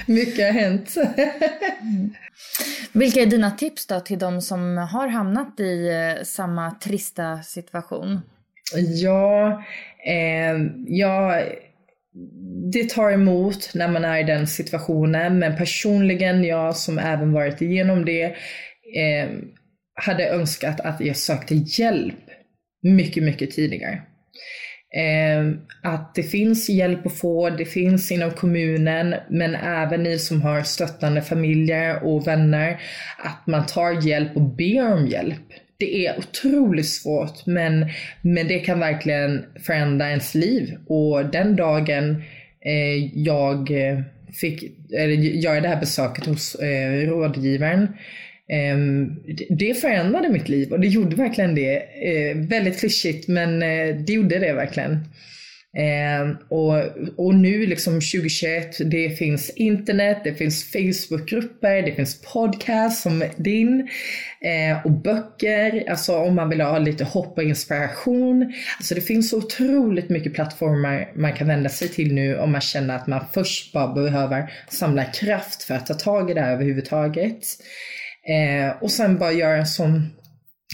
Mycket 0.07 0.45
har 0.45 0.61
hänt. 0.61 0.97
mm. 0.97 2.15
Vilka 2.93 3.21
är 3.21 3.27
dina 3.27 3.51
tips 3.51 3.87
då 3.87 4.01
till 4.01 4.19
de 4.19 4.43
som 4.43 4.77
har 4.77 5.09
hamnat 5.09 5.61
i 5.61 5.89
eh, 5.89 6.25
samma 6.25 6.71
trista 6.71 7.43
situation? 7.43 8.21
Ja, 9.03 9.63
eh, 10.07 10.57
ja 10.87 11.43
det 12.73 12.91
tar 12.91 13.11
emot 13.11 13.71
när 13.75 13.89
man 13.89 14.05
är 14.05 14.19
i 14.19 14.25
den 14.25 14.47
situationen, 14.47 15.39
men 15.39 15.57
personligen, 15.57 16.45
jag 16.45 16.77
som 16.77 16.99
även 16.99 17.33
varit 17.33 17.63
igenom 17.63 18.05
det, 18.05 18.25
eh, 18.97 19.29
hade 19.95 20.29
önskat 20.29 20.81
att 20.81 21.01
jag 21.01 21.17
sökte 21.17 21.55
hjälp 21.55 22.15
mycket, 22.83 23.23
mycket 23.23 23.51
tidigare. 23.51 24.03
Eh, 24.97 25.53
att 25.83 26.15
det 26.15 26.23
finns 26.23 26.69
hjälp 26.69 27.07
att 27.07 27.19
få, 27.19 27.51
det 27.51 27.65
finns 27.65 28.13
inom 28.13 28.31
kommunen, 28.31 29.15
men 29.31 29.55
även 29.55 30.03
ni 30.03 30.19
som 30.19 30.43
har 30.43 30.63
stöttande 30.63 31.23
familjer 31.23 32.05
och 32.05 32.27
vänner, 32.27 32.81
att 33.19 33.47
man 33.47 33.67
tar 33.67 34.07
hjälp 34.07 34.37
och 34.37 34.57
ber 34.57 34.93
om 34.93 35.07
hjälp. 35.07 35.47
Det 35.81 36.07
är 36.07 36.19
otroligt 36.19 36.89
svårt, 36.89 37.47
men, 37.47 37.87
men 38.23 38.49
det 38.49 38.59
kan 38.59 38.81
verkligen 38.81 39.45
förändra 39.67 40.09
ens 40.09 40.35
liv. 40.35 40.79
Och 40.87 41.27
den 41.27 41.57
dagen 41.57 42.23
eh, 42.61 43.19
jag 43.19 43.71
eh, 43.71 44.01
fick 44.41 44.63
eller, 44.93 45.15
göra 45.15 45.61
det 45.61 45.69
här 45.69 45.81
besöket 45.81 46.27
hos 46.27 46.55
eh, 46.55 47.09
rådgivaren 47.09 47.89
ehm, 48.49 49.17
det 49.49 49.75
förändrade 49.75 50.29
mitt 50.29 50.49
liv 50.49 50.73
och 50.73 50.81
det 50.81 50.87
gjorde 50.87 51.17
verkligen 51.17 51.55
det. 51.55 51.77
Eh, 51.79 52.37
väldigt 52.37 52.81
klyschigt 52.81 53.29
men 53.29 53.63
eh, 53.63 53.97
det 53.97 54.13
gjorde 54.13 54.39
det 54.39 54.53
verkligen. 54.53 54.99
Eh, 55.79 56.31
och, 56.49 56.75
och 57.17 57.35
nu 57.35 57.67
liksom 57.67 57.93
2021, 57.93 58.77
det 58.91 59.11
finns 59.11 59.51
internet, 59.51 60.21
det 60.25 60.35
finns 60.35 60.73
Facebookgrupper, 60.73 61.83
det 61.83 61.93
finns 61.93 62.23
podcast 62.23 63.03
som 63.03 63.25
din 63.37 63.89
eh, 64.41 64.87
och 64.87 64.91
böcker, 64.91 65.91
alltså 65.91 66.17
om 66.17 66.35
man 66.35 66.49
vill 66.49 66.61
ha 66.61 66.79
lite 66.79 67.05
hopp 67.05 67.39
och 67.39 67.45
inspiration. 67.45 68.53
Alltså 68.79 68.95
det 68.95 69.01
finns 69.01 69.31
så 69.31 69.39
otroligt 69.39 70.11
mycket 70.11 70.35
plattformar 70.35 71.13
man 71.15 71.33
kan 71.33 71.49
vända 71.49 71.69
sig 71.69 71.89
till 71.89 72.15
nu 72.15 72.39
om 72.39 72.53
man 72.53 72.61
känner 72.61 72.97
att 72.97 73.07
man 73.07 73.25
först 73.33 73.73
bara 73.73 73.95
behöver 73.95 74.53
samla 74.69 75.05
kraft 75.05 75.63
för 75.63 75.75
att 75.75 75.87
ta 75.87 75.95
tag 75.95 76.31
i 76.31 76.35
det 76.35 76.41
här 76.41 76.53
överhuvudtaget. 76.53 77.45
Eh, 78.29 78.83
och 78.83 78.91
sen 78.91 79.19
bara 79.19 79.33
göra 79.33 79.57
en 79.57 79.67
sån 79.67 80.18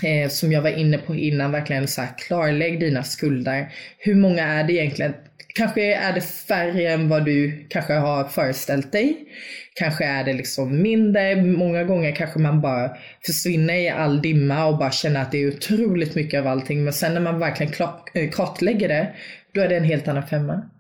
eh, 0.03 0.29
som 0.29 0.53
jag 0.53 0.63
var 0.63 0.71
inne 0.71 0.99
på 0.99 1.15
innan, 1.15 1.53
verkligen 1.53 1.89
så 1.89 2.01
här, 2.01 2.19
klarlägg 2.19 2.81
dina 2.81 3.03
skulder. 3.03 3.73
Hur 3.99 4.15
många 4.15 4.45
är 4.45 4.65
det 4.65 4.73
egentligen? 4.73 5.15
Kanske 5.55 5.95
är 5.95 6.13
det 6.13 6.21
färre 6.21 6.93
än 6.93 7.09
vad 7.09 7.25
du 7.25 7.67
kanske 7.69 7.93
har 7.93 8.25
föreställt 8.25 8.93
dig. 8.93 9.17
Kanske 9.75 10.05
är 10.05 10.25
det 10.25 10.33
liksom 10.33 10.83
mindre. 10.83 11.43
Många 11.43 11.85
gånger 11.85 12.13
kanske 12.13 12.39
man 12.39 12.61
bara 12.61 12.91
försvinner 13.27 13.75
i 13.75 13.89
all 13.89 14.23
dimma 14.23 14.67
och 14.67 14.79
bara 14.79 14.91
känner 14.91 15.23
att 15.23 15.33
det 15.33 15.43
är 15.43 15.49
otroligt 15.49 16.15
mycket 16.15 16.41
av 16.41 16.47
allting. 16.47 16.85
Men 16.85 16.93
sen 16.93 17.15
när 17.15 17.21
man 17.21 17.39
verkligen 17.39 17.73
eh, 18.15 18.31
kartlägger 18.31 18.89
det, 18.89 19.13
då 19.53 19.61
är 19.61 19.69
det 19.69 19.77
en 19.77 19.85
helt 19.85 20.09
annan 20.09 20.27
femma. 20.27 20.71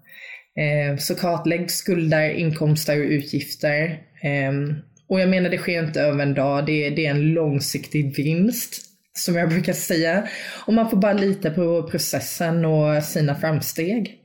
Eh, 0.58 0.96
så 0.98 1.14
kartlägg 1.14 1.70
skulder, 1.70 2.30
inkomster 2.30 3.00
och 3.00 3.06
utgifter. 3.06 3.98
Ehm, 4.22 4.74
och 5.08 5.20
jag 5.20 5.28
menar 5.28 5.50
det 5.50 5.58
sker 5.58 5.84
inte 5.84 6.00
över 6.00 6.22
en 6.22 6.34
dag, 6.34 6.66
det 6.66 6.86
är, 6.86 6.90
det 6.90 7.06
är 7.06 7.10
en 7.10 7.32
långsiktig 7.32 8.16
vinst 8.16 8.93
som 9.18 9.36
jag 9.36 9.48
brukar 9.48 9.72
säga. 9.72 10.28
Och 10.66 10.74
man 10.74 10.90
får 10.90 10.96
bara 10.96 11.12
lita 11.12 11.50
på 11.50 11.88
processen 11.90 12.64
och 12.64 13.02
sina 13.02 13.34
framsteg. 13.34 14.18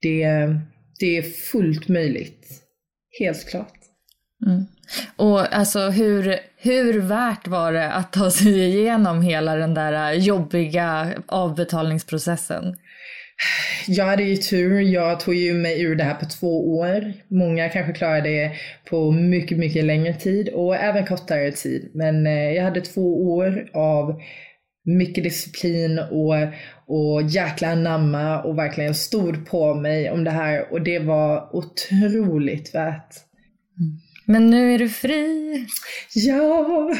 Det, 0.00 0.26
det 1.00 1.18
är 1.18 1.22
fullt 1.22 1.88
möjligt. 1.88 2.48
Helt 3.18 3.48
klart. 3.48 3.72
Mm. 4.46 4.66
Och 5.16 5.54
alltså 5.54 5.80
hur, 5.80 6.38
hur 6.56 7.00
värt 7.00 7.46
var 7.46 7.72
det 7.72 7.92
att 7.92 8.12
ta 8.12 8.30
sig 8.30 8.58
igenom 8.58 9.22
hela 9.22 9.56
den 9.56 9.74
där 9.74 10.12
jobbiga 10.12 11.12
avbetalningsprocessen? 11.26 12.76
Jag 13.86 14.04
hade 14.04 14.22
ju 14.22 14.36
tur. 14.36 14.80
Jag 14.80 15.20
tog 15.20 15.34
ju 15.34 15.54
mig 15.54 15.82
ur 15.82 15.96
det 15.96 16.04
här 16.04 16.14
på 16.14 16.26
två 16.26 16.76
år. 16.78 17.12
Många 17.28 17.68
kanske 17.68 17.92
klarar 17.92 18.20
det 18.20 18.52
på 18.90 19.10
mycket, 19.10 19.58
mycket 19.58 19.84
längre 19.84 20.14
tid 20.14 20.48
och 20.48 20.76
även 20.76 21.06
kortare 21.06 21.52
tid. 21.52 21.90
Men 21.94 22.26
eh, 22.26 22.52
jag 22.52 22.64
hade 22.64 22.80
två 22.80 23.34
år 23.34 23.68
av 23.74 24.20
mycket 24.84 25.24
disciplin 25.24 25.98
och, 25.98 26.34
och 26.86 27.22
jäkla 27.22 27.68
anamma 27.68 28.42
och 28.42 28.58
verkligen 28.58 28.94
stod 28.94 29.46
på 29.46 29.74
mig 29.74 30.10
om 30.10 30.24
det 30.24 30.30
här 30.30 30.72
och 30.72 30.82
det 30.82 30.98
var 30.98 31.56
otroligt 31.56 32.74
värt. 32.74 33.14
Men 34.26 34.50
nu 34.50 34.74
är 34.74 34.78
du 34.78 34.88
fri. 34.88 35.66
Ja! 36.14 36.90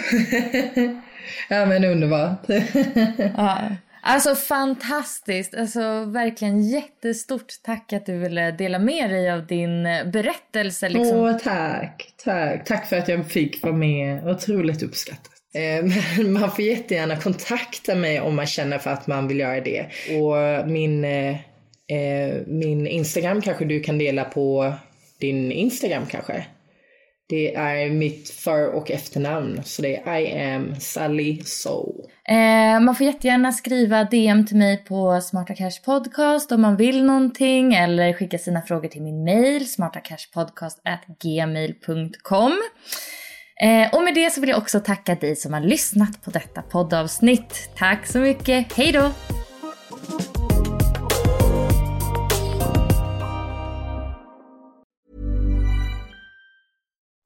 ja 1.49 1.67
men 1.67 1.85
underbart. 1.85 2.45
ja. 3.37 3.77
Alltså 4.05 4.35
fantastiskt. 4.35 5.55
Alltså 5.55 6.05
verkligen 6.05 6.62
jättestort 6.62 7.47
tack 7.62 7.93
att 7.93 8.07
du 8.07 8.19
ville 8.19 8.51
dela 8.51 8.79
med 8.79 9.11
dig 9.11 9.31
av 9.31 9.47
din 9.47 9.87
eh, 9.87 10.07
berättelse. 10.07 10.88
Liksom. 10.88 11.19
Åh 11.19 11.38
tack, 11.38 12.15
tack. 12.25 12.65
Tack 12.65 12.87
för 12.87 12.97
att 12.97 13.09
jag 13.09 13.27
fick 13.27 13.62
vara 13.62 13.75
med. 13.75 14.29
Otroligt 14.29 14.83
uppskattat. 14.83 15.33
Eh, 15.55 16.25
man 16.27 16.51
får 16.51 16.65
jättegärna 16.65 17.17
kontakta 17.17 17.95
mig 17.95 18.21
om 18.21 18.37
man 18.37 18.47
känner 18.47 18.79
för 18.79 18.91
att 18.91 19.07
man 19.07 19.29
vill 19.29 19.41
göra 19.41 19.61
det. 19.61 19.87
Och 20.21 20.69
min, 20.69 21.05
eh, 21.05 21.37
min 22.47 22.87
Instagram 22.87 23.41
kanske 23.41 23.65
du 23.65 23.81
kan 23.81 23.99
dela 23.99 24.25
på 24.25 24.73
din 25.19 25.53
Instagram 25.53 26.07
kanske? 26.11 26.47
Det 27.33 27.55
är 27.55 27.90
mitt 27.90 28.31
för 28.31 28.68
och 28.68 28.90
efternamn. 28.90 29.61
Så 29.64 29.83
det 29.83 29.97
är 29.97 30.18
I 30.18 30.55
am 30.55 30.81
Sally 30.81 31.42
So. 31.45 32.07
Eh, 32.29 32.81
man 32.81 32.95
får 32.95 33.07
jättegärna 33.07 33.53
skriva 33.53 34.05
DM 34.05 34.47
till 34.47 34.57
mig 34.57 34.85
på 34.85 35.21
Smarta 35.21 35.55
Cash 35.55 35.83
Podcast 35.85 36.53
om 36.53 36.62
man 36.62 36.77
vill 36.77 37.05
någonting 37.05 37.75
eller 37.75 38.12
skicka 38.12 38.38
sina 38.38 38.62
frågor 38.62 38.88
till 38.88 39.03
min 39.03 39.25
mail 39.25 39.68
smartacashpodcast@gmail.com. 39.68 42.53
Eh, 43.62 43.95
och 43.95 44.03
med 44.03 44.14
det 44.14 44.31
så 44.31 44.40
vill 44.40 44.51
jag 44.51 44.59
också 44.59 44.81
tacka 44.81 45.14
dig 45.14 45.37
som 45.37 45.53
har 45.53 45.61
lyssnat 45.61 46.25
på 46.25 46.31
detta 46.31 46.62
poddavsnitt. 46.62 47.71
Tack 47.77 48.07
så 48.07 48.18
mycket. 48.18 48.73
Hej 48.73 48.92
då! 48.92 49.11